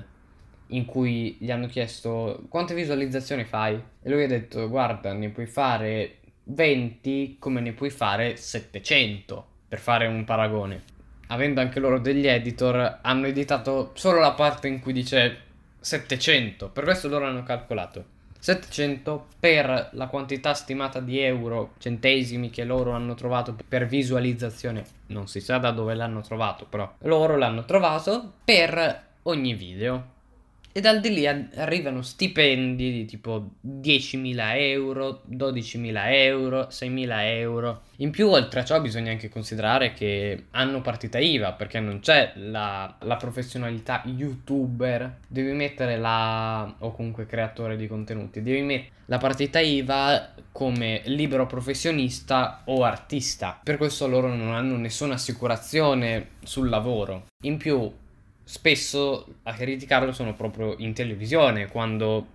in 0.72 0.84
cui 0.84 1.36
gli 1.38 1.50
hanno 1.50 1.66
chiesto 1.66 2.44
quante 2.48 2.74
visualizzazioni 2.74 3.44
fai? 3.44 3.80
E 4.02 4.10
lui 4.10 4.24
ha 4.24 4.28
detto 4.28 4.68
guarda 4.68 5.12
ne 5.12 5.30
puoi 5.30 5.46
fare 5.46 6.18
20 6.44 7.36
come 7.38 7.60
ne 7.60 7.72
puoi 7.72 7.90
fare 7.90 8.36
700 8.36 9.46
per 9.68 9.78
fare 9.78 10.06
un 10.06 10.24
paragone. 10.24 10.82
Avendo 11.28 11.60
anche 11.60 11.80
loro 11.80 11.98
degli 11.98 12.26
editor 12.26 12.98
hanno 13.00 13.26
editato 13.26 13.92
solo 13.94 14.18
la 14.18 14.32
parte 14.32 14.68
in 14.68 14.80
cui 14.80 14.92
dice 14.92 15.38
700 15.80 16.68
per 16.68 16.84
questo 16.84 17.08
loro 17.08 17.26
hanno 17.26 17.42
calcolato. 17.42 18.04
700 18.38 19.26
per 19.38 19.90
la 19.92 20.06
quantità 20.08 20.52
stimata 20.52 20.98
di 20.98 21.20
euro 21.20 21.74
centesimi 21.78 22.50
che 22.50 22.64
loro 22.64 22.90
hanno 22.90 23.14
trovato 23.14 23.56
per 23.68 23.86
visualizzazione. 23.86 24.84
Non 25.06 25.28
si 25.28 25.40
sa 25.40 25.58
da 25.58 25.70
dove 25.70 25.94
l'hanno 25.94 26.22
trovato 26.22 26.66
però. 26.68 26.92
Loro 27.02 27.36
l'hanno 27.36 27.64
trovato 27.64 28.32
per 28.44 29.10
ogni 29.22 29.54
video 29.54 30.11
e 30.72 30.80
dal 30.80 31.00
di 31.00 31.12
lì 31.12 31.26
arrivano 31.26 32.00
stipendi 32.00 32.90
di 32.90 33.04
tipo 33.04 33.50
10.000 33.66 34.56
euro, 34.56 35.22
12.000 35.30 36.12
euro, 36.12 36.60
6.000 36.70 37.08
euro. 37.24 37.82
In 37.96 38.10
più, 38.10 38.28
oltre 38.28 38.60
a 38.60 38.64
ciò, 38.64 38.80
bisogna 38.80 39.10
anche 39.10 39.28
considerare 39.28 39.92
che 39.92 40.46
hanno 40.52 40.80
partita 40.80 41.18
IVA 41.18 41.52
perché 41.52 41.78
non 41.78 42.00
c'è 42.00 42.32
la, 42.36 42.96
la 43.00 43.16
professionalità 43.16 44.02
youtuber. 44.06 45.18
Devi 45.28 45.52
mettere 45.52 45.98
la. 45.98 46.74
o 46.78 46.92
comunque 46.92 47.26
creatore 47.26 47.76
di 47.76 47.86
contenuti. 47.86 48.42
Devi 48.42 48.62
mettere 48.62 49.00
la 49.06 49.18
partita 49.18 49.60
IVA 49.60 50.32
come 50.52 51.02
libero 51.04 51.46
professionista 51.46 52.62
o 52.64 52.82
artista. 52.82 53.60
Per 53.62 53.76
questo 53.76 54.06
loro 54.08 54.34
non 54.34 54.54
hanno 54.54 54.76
nessuna 54.76 55.14
assicurazione 55.14 56.28
sul 56.42 56.70
lavoro. 56.70 57.26
In 57.42 57.58
più, 57.58 57.92
spesso 58.44 59.34
a 59.44 59.52
criticarlo 59.52 60.12
sono 60.12 60.34
proprio 60.34 60.74
in 60.78 60.92
televisione, 60.92 61.68
quando 61.68 62.26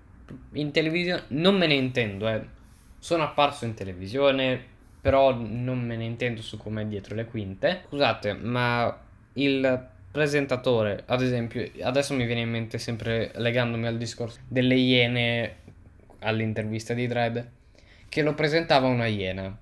in 0.53 0.71
televisione 0.71 1.23
non 1.29 1.57
me 1.57 1.67
ne 1.67 1.75
intendo, 1.75 2.27
eh. 2.27 2.55
Sono 2.99 3.23
apparso 3.23 3.65
in 3.65 3.73
televisione, 3.73 4.59
però 4.99 5.33
non 5.33 5.79
me 5.79 5.95
ne 5.95 6.05
intendo 6.05 6.41
su 6.41 6.57
com'è 6.57 6.85
dietro 6.85 7.15
le 7.15 7.25
quinte. 7.25 7.83
Scusate, 7.87 8.33
ma 8.33 8.99
il 9.33 9.87
presentatore, 10.11 11.03
ad 11.05 11.21
esempio, 11.21 11.69
adesso 11.81 12.13
mi 12.15 12.25
viene 12.25 12.41
in 12.41 12.49
mente 12.49 12.79
sempre 12.79 13.31
legandomi 13.35 13.85
al 13.85 13.97
discorso 13.97 14.39
delle 14.47 14.75
iene 14.75 15.55
all'intervista 16.19 16.93
di 16.93 17.05
Dredd, 17.05 17.37
che 18.09 18.21
lo 18.23 18.33
presentava 18.33 18.87
una 18.87 19.05
iena 19.05 19.55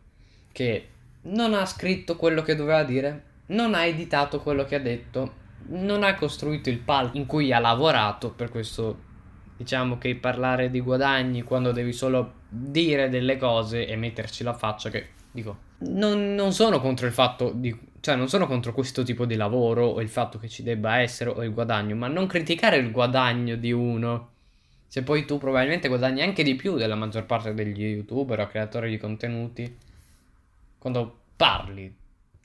che 0.52 0.88
non 1.24 1.54
ha 1.54 1.66
scritto 1.66 2.16
quello 2.16 2.42
che 2.42 2.56
doveva 2.56 2.84
dire, 2.84 3.24
non 3.48 3.74
ha 3.74 3.86
editato 3.86 4.40
quello 4.40 4.64
che 4.64 4.76
ha 4.76 4.80
detto, 4.80 5.44
non 5.68 6.04
ha 6.04 6.16
costruito 6.16 6.70
il 6.70 6.80
palco 6.80 7.18
in 7.18 7.26
cui 7.26 7.52
ha 7.52 7.60
lavorato, 7.60 8.32
per 8.32 8.50
questo 8.50 9.04
diciamo 9.58 9.98
che 9.98 10.16
parlare 10.16 10.70
di 10.70 10.82
guadagni 10.82 11.42
quando 11.42 11.72
devi 11.72 11.94
solo 11.94 12.34
dire 12.50 13.10
delle 13.10 13.38
cose 13.38 13.88
e 13.88 13.96
metterci 13.96 14.44
la 14.44 14.54
faccia 14.54 14.90
che 14.90 15.08
dico 15.32 15.58
non, 15.78 16.36
non 16.36 16.52
sono 16.52 16.80
contro 16.82 17.06
il 17.06 17.14
fatto 17.14 17.52
di 17.54 17.94
cioè 18.06 18.16
non 18.16 18.30
sono 18.30 18.46
contro 18.46 18.72
questo 18.72 19.02
tipo 19.02 19.26
di 19.26 19.36
lavoro 19.36 19.88
o 19.88 20.00
il 20.00 20.10
fatto 20.10 20.38
che 20.38 20.48
ci 20.48 20.62
debba 20.62 21.00
essere 21.00 21.32
o 21.32 21.44
il 21.44 21.52
guadagno 21.52 21.96
ma 21.96 22.08
non 22.08 22.28
criticare 22.28 22.78
il 22.78 22.92
guadagno 22.92 23.56
di 23.56 23.72
uno. 23.72 24.30
Se 24.86 25.02
poi 25.02 25.26
tu 25.26 25.40
probabilmente 25.40 25.88
guadagni 25.88 26.22
anche 26.22 26.44
di 26.44 26.54
più 26.54 26.76
della 26.76 26.94
maggior 26.94 27.26
parte 27.26 27.56
degli 27.56 27.82
youtuber 27.84 28.42
o 28.42 28.48
creatori 28.48 28.92
di 28.92 29.00
contenuti 29.00 29.76
quando 30.78 31.22
parli 31.36 31.92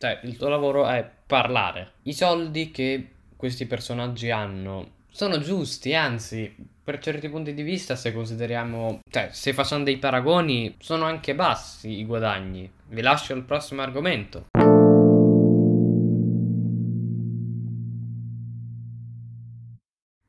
cioè, 0.00 0.18
il 0.22 0.38
tuo 0.38 0.48
lavoro 0.48 0.88
è 0.88 1.06
parlare. 1.26 1.92
I 2.04 2.14
soldi 2.14 2.70
che 2.70 3.08
questi 3.36 3.66
personaggi 3.66 4.30
hanno 4.30 4.92
sono 5.10 5.38
giusti, 5.40 5.94
anzi, 5.94 6.54
per 6.82 7.00
certi 7.00 7.28
punti 7.28 7.52
di 7.52 7.62
vista, 7.62 7.96
se 7.96 8.10
consideriamo, 8.14 9.00
cioè, 9.10 9.28
se 9.30 9.52
facciamo 9.52 9.84
dei 9.84 9.98
paragoni, 9.98 10.74
sono 10.78 11.04
anche 11.04 11.34
bassi 11.34 11.98
i 11.98 12.06
guadagni. 12.06 12.70
Vi 12.86 13.02
lascio 13.02 13.34
al 13.34 13.44
prossimo 13.44 13.82
argomento. 13.82 14.46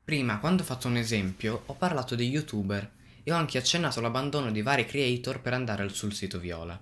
Prima, 0.04 0.38
quando 0.38 0.62
ho 0.62 0.66
fatto 0.66 0.86
un 0.86 0.96
esempio, 0.98 1.62
ho 1.64 1.74
parlato 1.74 2.14
di 2.14 2.28
youtuber 2.28 2.90
e 3.22 3.32
ho 3.32 3.36
anche 3.36 3.56
accennato 3.56 4.02
l'abbandono 4.02 4.50
di 4.50 4.60
vari 4.60 4.84
creator 4.84 5.40
per 5.40 5.54
andare 5.54 5.88
sul 5.88 6.12
sito 6.12 6.38
Viola. 6.38 6.78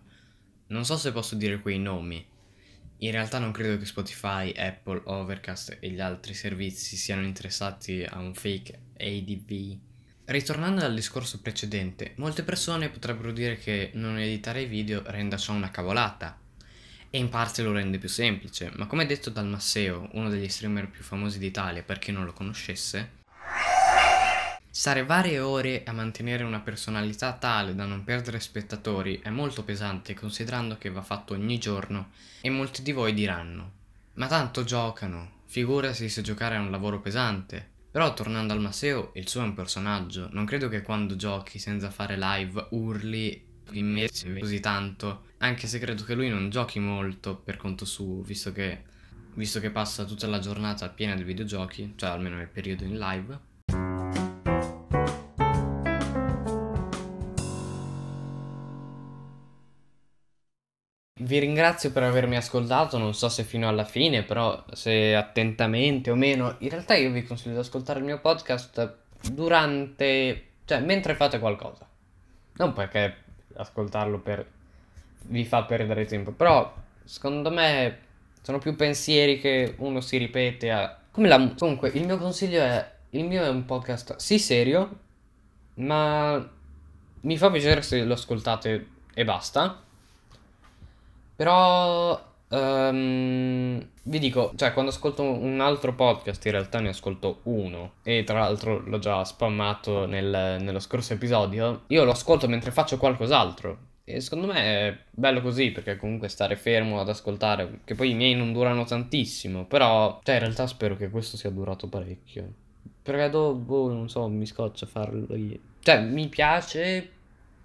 Non 0.69 0.85
so 0.85 0.97
se 0.97 1.13
posso 1.13 1.37
dire 1.37 1.61
quei 1.61 1.79
nomi, 1.79 2.25
in 3.03 3.13
realtà 3.13 3.39
non 3.39 3.53
credo 3.53 3.79
che 3.79 3.87
Spotify, 3.87 4.53
Apple, 4.53 5.03
Overcast 5.05 5.79
e 5.81 5.91
gli 5.91 6.01
altri 6.01 6.35
servizi 6.35 6.97
siano 6.97 7.23
interessati 7.23 8.05
a 8.07 8.19
un 8.19 8.35
fake 8.35 8.79
ADV. 8.99 9.79
Ritornando 10.27 10.85
al 10.85 10.95
discorso 10.95 11.41
precedente, 11.41 12.13
molte 12.17 12.43
persone 12.43 12.91
potrebbero 12.91 13.33
dire 13.33 13.57
che 13.57 13.91
non 13.95 14.19
editare 14.19 14.63
i 14.63 14.67
video 14.67 15.03
renda 15.07 15.37
ciò 15.37 15.55
una 15.55 15.71
cavolata. 15.71 16.39
E 17.13 17.19
in 17.19 17.29
parte 17.29 17.63
lo 17.63 17.73
rende 17.73 17.99
più 17.99 18.09
semplice, 18.09 18.71
ma 18.77 18.87
come 18.87 19.07
detto 19.07 19.31
dal 19.31 19.47
Masseo, 19.47 20.09
uno 20.13 20.29
degli 20.29 20.49
streamer 20.49 20.89
più 20.89 21.03
famosi 21.03 21.39
d'Italia 21.39 21.83
per 21.83 21.99
chi 21.99 22.13
non 22.13 22.25
lo 22.25 22.33
conoscesse, 22.33 23.19
Stare 24.71 25.05
varie 25.05 25.41
ore 25.41 25.83
a 25.85 25.93
mantenere 25.93 26.45
una 26.45 26.61
personalità 26.61 27.33
tale 27.33 27.75
da 27.75 27.85
non 27.85 28.05
perdere 28.05 28.41
spettatori 28.41 29.21
è 29.23 29.29
molto 29.29 29.65
pesante 29.65 30.15
considerando 30.15 30.79
che 30.79 30.91
va 30.91 31.03
fatto 31.03 31.35
ogni 31.35 31.59
giorno 31.59 32.11
e 32.41 32.51
molti 32.51 32.83
di 32.83 32.93
voi 32.93 33.13
diranno 33.13 33.79
ma 34.21 34.27
tanto 34.27 34.65
giocano, 34.65 35.39
figurasi 35.47 36.11
se 36.11 36.21
giocare 36.21 36.57
è 36.57 36.59
un 36.59 36.71
lavoro 36.71 37.01
pesante. 37.01 37.69
Però 37.91 38.13
tornando 38.13 38.53
al 38.53 38.61
Maseo, 38.61 39.13
il 39.15 39.27
suo 39.27 39.41
è 39.41 39.45
un 39.45 39.55
personaggio, 39.55 40.29
non 40.33 40.45
credo 40.45 40.69
che 40.69 40.83
quando 40.83 41.17
giochi 41.17 41.59
senza 41.59 41.91
fare 41.91 42.17
live 42.19 42.67
urli 42.71 43.49
immersi 43.73 44.39
così 44.39 44.61
tanto, 44.61 45.25
anche 45.39 45.67
se 45.67 45.79
credo 45.79 46.05
che 46.05 46.15
lui 46.15 46.29
non 46.29 46.51
giochi 46.51 46.79
molto 46.79 47.35
per 47.37 47.57
conto 47.57 47.85
suo, 47.85 48.21
visto 48.21 48.53
che, 48.53 48.83
visto 49.35 49.59
che 49.59 49.71
passa 49.71 50.05
tutta 50.05 50.27
la 50.27 50.39
giornata 50.39 50.89
piena 50.91 51.15
di 51.15 51.25
videogiochi, 51.25 51.95
cioè 51.97 52.11
almeno 52.11 52.37
nel 52.37 52.49
periodo 52.49 52.85
in 52.85 52.99
live. 52.99 53.49
Vi 61.31 61.39
ringrazio 61.39 61.93
per 61.93 62.03
avermi 62.03 62.35
ascoltato, 62.35 62.99
non 62.99 63.15
so 63.15 63.29
se 63.29 63.45
fino 63.45 63.69
alla 63.69 63.85
fine, 63.85 64.25
però 64.25 64.65
se 64.73 65.15
attentamente 65.15 66.11
o 66.11 66.17
meno, 66.17 66.57
in 66.59 66.71
realtà 66.71 66.97
io 66.97 67.13
vi 67.13 67.23
consiglio 67.23 67.55
di 67.55 67.61
ascoltare 67.61 68.01
il 68.01 68.05
mio 68.05 68.19
podcast 68.19 68.97
durante, 69.31 70.47
cioè 70.65 70.81
mentre 70.81 71.15
fate 71.15 71.39
qualcosa. 71.39 71.89
Non 72.55 72.73
perché 72.73 73.15
ascoltarlo 73.55 74.19
per 74.19 74.45
vi 75.27 75.45
fa 75.45 75.63
perdere 75.63 76.05
tempo, 76.05 76.33
però 76.33 76.75
secondo 77.05 77.53
me 77.53 77.99
sono 78.43 78.59
più 78.59 78.75
pensieri 78.75 79.39
che 79.39 79.77
uno 79.79 80.01
si 80.01 80.17
ripete 80.17 80.73
a 80.73 80.99
come 81.13 81.29
la 81.29 81.55
comunque 81.57 81.91
il 81.91 82.07
mio 82.07 82.19
consiglio 82.19 82.61
è 82.61 82.91
il 83.11 83.25
mio 83.25 83.45
è 83.45 83.49
un 83.49 83.65
podcast 83.67 84.17
sì 84.17 84.41
serio, 84.41 84.99
ma 85.75 86.45
mi 87.21 87.39
fa 87.39 87.51
piacere 87.53 87.83
se 87.83 88.03
lo 88.03 88.15
ascoltate 88.15 88.87
e 89.15 89.25
basta. 89.25 89.85
Però 91.41 92.23
um, 92.49 93.89
vi 94.03 94.19
dico, 94.19 94.53
cioè 94.57 94.75
quando 94.75 94.91
ascolto 94.91 95.23
un 95.23 95.59
altro 95.63 95.95
podcast 95.95 96.45
in 96.45 96.53
realtà 96.53 96.81
ne 96.81 96.91
ascolto 96.91 97.41
uno 97.45 97.93
e 98.03 98.25
tra 98.25 98.41
l'altro 98.41 98.79
l'ho 98.81 98.99
già 98.99 99.25
spammato 99.25 100.05
nel, 100.05 100.59
nello 100.61 100.81
scorso 100.81 101.15
episodio, 101.15 101.85
io 101.87 102.05
lo 102.05 102.11
ascolto 102.11 102.47
mentre 102.47 102.73
faccio 102.73 102.99
qualcos'altro. 102.99 103.79
E 104.05 104.21
secondo 104.21 104.49
me 104.49 104.61
è 104.61 104.99
bello 105.11 105.41
così 105.41 105.71
perché 105.71 105.97
comunque 105.97 106.29
stare 106.29 106.57
fermo 106.57 107.01
ad 107.01 107.09
ascoltare, 107.09 107.81
che 107.85 107.95
poi 107.95 108.11
i 108.11 108.15
miei 108.15 108.35
non 108.35 108.53
durano 108.53 108.85
tantissimo, 108.85 109.65
però 109.65 110.21
cioè 110.23 110.35
in 110.35 110.41
realtà 110.43 110.67
spero 110.67 110.95
che 110.95 111.09
questo 111.09 111.39
sia 111.39 111.49
durato 111.49 111.89
parecchio. 111.89 112.53
Perché 113.01 113.31
dopo, 113.31 113.91
non 113.91 114.11
so, 114.11 114.29
mi 114.29 114.45
scoccia 114.45 114.85
farlo 114.85 115.35
io. 115.35 115.59
Cioè 115.81 116.03
mi 116.03 116.29
piace, 116.29 117.09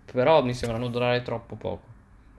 però 0.10 0.46
mi 0.46 0.54
sembrano 0.54 0.88
durare 0.88 1.22
troppo 1.24 1.58
poco 1.58 1.95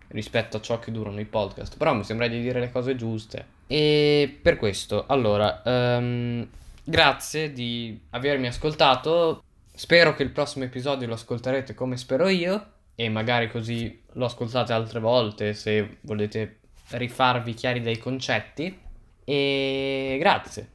rispetto 0.08 0.56
a 0.56 0.60
ciò 0.60 0.78
che 0.78 0.90
durano 0.90 1.20
i 1.20 1.24
podcast, 1.24 1.76
però 1.76 1.94
mi 1.94 2.04
sembra 2.04 2.28
di 2.28 2.40
dire 2.40 2.60
le 2.60 2.70
cose 2.70 2.96
giuste. 2.96 3.54
E 3.66 4.38
per 4.40 4.56
questo, 4.56 5.06
allora, 5.06 5.62
um, 5.64 6.46
grazie 6.84 7.52
di 7.52 7.98
avermi 8.10 8.46
ascoltato. 8.46 9.42
Spero 9.74 10.14
che 10.14 10.22
il 10.22 10.30
prossimo 10.30 10.64
episodio 10.64 11.06
lo 11.06 11.14
ascolterete 11.14 11.74
come 11.74 11.96
spero 11.96 12.28
io 12.28 12.72
e 12.94 13.10
magari 13.10 13.50
così 13.50 14.02
lo 14.12 14.24
ascoltate 14.24 14.72
altre 14.72 15.00
volte 15.00 15.52
se 15.52 15.98
volete 16.02 16.60
rifarvi 16.90 17.52
chiari 17.52 17.80
dei 17.80 17.98
concetti 17.98 18.84
e 19.24 20.16
grazie. 20.18 20.70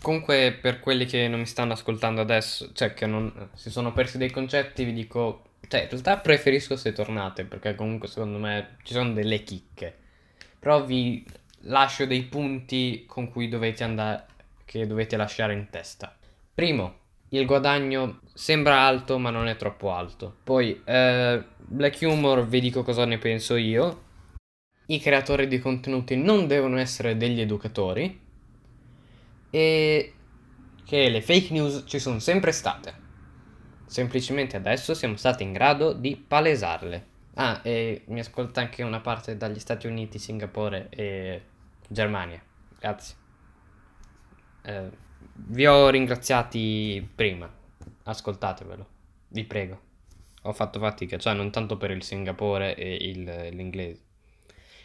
Comunque 0.00 0.58
per 0.60 0.80
quelli 0.80 1.04
che 1.04 1.28
non 1.28 1.40
mi 1.40 1.46
stanno 1.46 1.74
ascoltando 1.74 2.22
adesso, 2.22 2.72
cioè 2.72 2.94
che 2.94 3.06
non 3.06 3.50
si 3.54 3.70
sono 3.70 3.92
persi 3.92 4.16
dei 4.16 4.30
concetti, 4.30 4.84
vi 4.84 4.94
dico, 4.94 5.49
cioè 5.68 5.82
in 5.82 5.88
realtà 5.88 6.18
preferisco 6.18 6.76
se 6.76 6.92
tornate 6.92 7.44
perché 7.44 7.74
comunque 7.74 8.08
secondo 8.08 8.38
me 8.38 8.76
ci 8.82 8.92
sono 8.92 9.12
delle 9.12 9.42
chicche. 9.42 9.96
Però 10.58 10.84
vi 10.84 11.24
lascio 11.62 12.06
dei 12.06 12.22
punti 12.24 13.04
con 13.06 13.30
cui 13.30 13.48
dovete 13.48 13.84
andare 13.84 14.26
che 14.64 14.86
dovete 14.86 15.16
lasciare 15.16 15.52
in 15.52 15.68
testa. 15.70 16.16
Primo, 16.54 16.98
il 17.30 17.46
guadagno 17.46 18.20
sembra 18.32 18.80
alto 18.80 19.18
ma 19.18 19.30
non 19.30 19.48
è 19.48 19.56
troppo 19.56 19.92
alto. 19.92 20.36
Poi, 20.44 20.80
eh, 20.84 21.44
Black 21.56 21.98
Humor, 22.02 22.46
vi 22.46 22.60
dico 22.60 22.82
cosa 22.82 23.04
ne 23.04 23.18
penso 23.18 23.56
io. 23.56 24.08
I 24.86 25.00
creatori 25.00 25.46
di 25.46 25.58
contenuti 25.58 26.16
non 26.16 26.46
devono 26.46 26.78
essere 26.78 27.16
degli 27.16 27.40
educatori. 27.40 28.20
E 29.50 30.12
che 30.84 31.08
le 31.08 31.22
fake 31.22 31.52
news 31.52 31.84
ci 31.86 31.98
sono 31.98 32.18
sempre 32.18 32.52
state. 32.52 32.99
Semplicemente 33.90 34.56
adesso 34.56 34.94
siamo 34.94 35.16
stati 35.16 35.42
in 35.42 35.52
grado 35.52 35.92
di 35.92 36.14
palesarle. 36.14 37.06
Ah, 37.34 37.58
e 37.64 38.04
mi 38.06 38.20
ascolta 38.20 38.60
anche 38.60 38.84
una 38.84 39.00
parte 39.00 39.36
dagli 39.36 39.58
Stati 39.58 39.88
Uniti, 39.88 40.20
Singapore 40.20 40.86
e 40.90 41.42
Germania. 41.88 42.40
Grazie. 42.78 43.16
Eh, 44.62 44.90
vi 45.32 45.66
ho 45.66 45.88
ringraziati 45.88 47.04
prima. 47.12 47.52
Ascoltatevelo. 48.04 48.86
Vi 49.26 49.42
prego. 49.42 49.80
Ho 50.42 50.52
fatto 50.52 50.78
fatica, 50.78 51.18
cioè 51.18 51.34
non 51.34 51.50
tanto 51.50 51.76
per 51.76 51.90
il 51.90 52.04
Singapore 52.04 52.76
e 52.76 52.94
il, 52.94 53.48
l'inglese. 53.50 54.02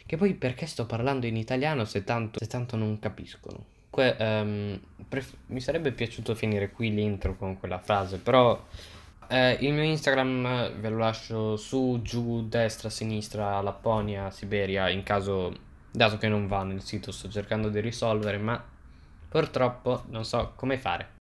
Che 0.04 0.16
poi 0.16 0.34
perché 0.34 0.66
sto 0.66 0.84
parlando 0.84 1.26
in 1.26 1.36
italiano 1.36 1.84
se 1.84 2.02
tanto, 2.02 2.40
se 2.40 2.48
tanto 2.48 2.74
non 2.74 2.98
capiscono? 2.98 3.66
Que, 3.96 4.14
ehm, 4.18 4.78
pref- 5.08 5.36
mi 5.46 5.60
sarebbe 5.62 5.90
piaciuto 5.90 6.34
finire 6.34 6.70
qui 6.70 6.92
l'intro 6.92 7.34
con 7.34 7.58
quella 7.58 7.78
frase, 7.78 8.18
però 8.18 8.62
eh, 9.28 9.56
il 9.60 9.72
mio 9.72 9.84
Instagram 9.84 10.78
ve 10.78 10.88
lo 10.90 10.98
lascio 10.98 11.56
su, 11.56 12.00
giù, 12.02 12.46
destra, 12.46 12.90
sinistra, 12.90 13.58
Lapponia, 13.62 14.30
Siberia, 14.30 14.90
in 14.90 15.02
caso, 15.02 15.50
dato 15.90 16.18
che 16.18 16.28
non 16.28 16.46
va 16.46 16.62
nel 16.62 16.82
sito, 16.82 17.10
sto 17.10 17.30
cercando 17.30 17.70
di 17.70 17.80
risolvere, 17.80 18.36
ma 18.36 18.62
purtroppo 19.30 20.02
non 20.10 20.26
so 20.26 20.52
come 20.56 20.76
fare. 20.76 21.14